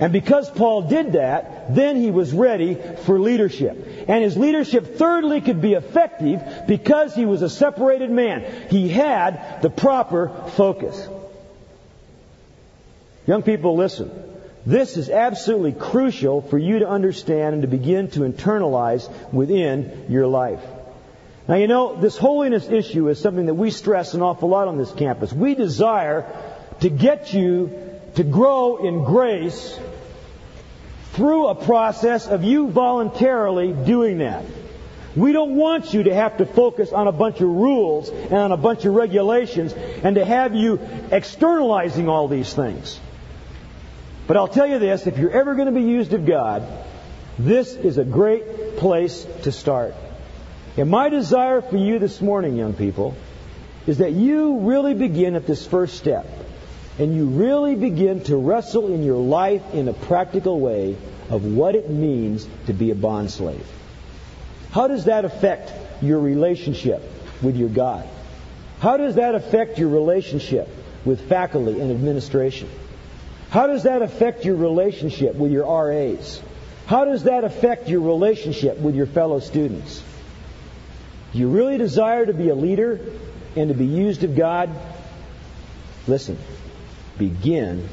And 0.00 0.14
because 0.14 0.50
Paul 0.50 0.82
did 0.82 1.12
that, 1.12 1.74
then 1.74 1.96
he 1.96 2.10
was 2.10 2.32
ready 2.32 2.74
for 3.04 3.20
leadership. 3.20 4.06
And 4.08 4.24
his 4.24 4.36
leadership, 4.36 4.96
thirdly, 4.96 5.42
could 5.42 5.60
be 5.60 5.74
effective 5.74 6.42
because 6.66 7.14
he 7.14 7.26
was 7.26 7.42
a 7.42 7.50
separated 7.50 8.10
man. 8.10 8.68
He 8.70 8.88
had 8.88 9.60
the 9.60 9.68
proper 9.68 10.30
focus. 10.56 11.06
Young 13.26 13.42
people, 13.42 13.76
listen. 13.76 14.10
This 14.64 14.96
is 14.96 15.10
absolutely 15.10 15.72
crucial 15.72 16.42
for 16.42 16.58
you 16.58 16.80
to 16.80 16.88
understand 16.88 17.54
and 17.54 17.62
to 17.62 17.68
begin 17.68 18.10
to 18.12 18.20
internalize 18.20 19.08
within 19.32 20.06
your 20.08 20.26
life. 20.26 20.60
Now, 21.50 21.56
you 21.56 21.66
know, 21.66 21.96
this 21.96 22.16
holiness 22.16 22.68
issue 22.68 23.08
is 23.08 23.18
something 23.18 23.46
that 23.46 23.54
we 23.54 23.72
stress 23.72 24.14
an 24.14 24.22
awful 24.22 24.48
lot 24.48 24.68
on 24.68 24.78
this 24.78 24.92
campus. 24.92 25.32
We 25.32 25.56
desire 25.56 26.24
to 26.78 26.88
get 26.88 27.34
you 27.34 27.90
to 28.14 28.22
grow 28.22 28.76
in 28.76 29.02
grace 29.02 29.76
through 31.14 31.48
a 31.48 31.56
process 31.56 32.28
of 32.28 32.44
you 32.44 32.68
voluntarily 32.68 33.72
doing 33.72 34.18
that. 34.18 34.44
We 35.16 35.32
don't 35.32 35.56
want 35.56 35.92
you 35.92 36.04
to 36.04 36.14
have 36.14 36.36
to 36.36 36.46
focus 36.46 36.92
on 36.92 37.08
a 37.08 37.12
bunch 37.12 37.40
of 37.40 37.48
rules 37.48 38.10
and 38.10 38.32
on 38.32 38.52
a 38.52 38.56
bunch 38.56 38.84
of 38.84 38.94
regulations 38.94 39.72
and 39.72 40.14
to 40.14 40.24
have 40.24 40.54
you 40.54 40.78
externalizing 41.10 42.08
all 42.08 42.28
these 42.28 42.54
things. 42.54 43.00
But 44.28 44.36
I'll 44.36 44.46
tell 44.46 44.68
you 44.68 44.78
this, 44.78 45.08
if 45.08 45.18
you're 45.18 45.32
ever 45.32 45.56
going 45.56 45.66
to 45.66 45.72
be 45.72 45.82
used 45.82 46.12
of 46.12 46.26
God, 46.26 46.62
this 47.40 47.74
is 47.74 47.98
a 47.98 48.04
great 48.04 48.76
place 48.76 49.26
to 49.42 49.50
start. 49.50 49.96
And 50.76 50.88
my 50.88 51.08
desire 51.08 51.60
for 51.60 51.76
you 51.76 51.98
this 51.98 52.20
morning, 52.20 52.56
young 52.56 52.74
people, 52.74 53.14
is 53.86 53.98
that 53.98 54.12
you 54.12 54.58
really 54.60 54.94
begin 54.94 55.34
at 55.34 55.46
this 55.46 55.66
first 55.66 55.96
step. 55.96 56.26
And 56.98 57.14
you 57.14 57.26
really 57.26 57.76
begin 57.76 58.22
to 58.24 58.36
wrestle 58.36 58.92
in 58.92 59.02
your 59.02 59.16
life 59.16 59.62
in 59.72 59.88
a 59.88 59.92
practical 59.92 60.60
way 60.60 60.96
of 61.30 61.44
what 61.44 61.74
it 61.74 61.88
means 61.88 62.46
to 62.66 62.72
be 62.72 62.90
a 62.90 62.94
bond 62.94 63.30
slave. 63.30 63.66
How 64.70 64.86
does 64.86 65.06
that 65.06 65.24
affect 65.24 65.72
your 66.02 66.20
relationship 66.20 67.02
with 67.42 67.56
your 67.56 67.68
God? 67.68 68.06
How 68.80 68.96
does 68.96 69.16
that 69.16 69.34
affect 69.34 69.78
your 69.78 69.88
relationship 69.88 70.68
with 71.04 71.28
faculty 71.28 71.80
and 71.80 71.90
administration? 71.90 72.68
How 73.50 73.66
does 73.66 73.84
that 73.84 74.02
affect 74.02 74.44
your 74.44 74.56
relationship 74.56 75.34
with 75.34 75.50
your 75.50 75.64
RAs? 75.64 76.40
How 76.86 77.04
does 77.04 77.24
that 77.24 77.44
affect 77.44 77.88
your 77.88 78.00
relationship 78.00 78.78
with 78.78 78.94
your 78.94 79.06
fellow 79.06 79.40
students? 79.40 80.02
You 81.32 81.48
really 81.48 81.78
desire 81.78 82.26
to 82.26 82.32
be 82.32 82.48
a 82.48 82.54
leader 82.54 83.00
and 83.56 83.68
to 83.68 83.74
be 83.74 83.86
used 83.86 84.24
of 84.24 84.36
God? 84.36 84.70
Listen, 86.06 86.38
begin 87.18 87.88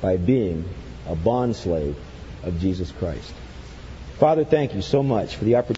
by 0.00 0.16
being 0.16 0.68
a 1.06 1.14
bondslave 1.16 1.96
of 2.44 2.60
Jesus 2.60 2.90
Christ. 2.92 3.32
Father, 4.18 4.44
thank 4.44 4.74
you 4.74 4.82
so 4.82 5.02
much 5.02 5.36
for 5.36 5.44
the 5.44 5.56
opportunity. 5.56 5.77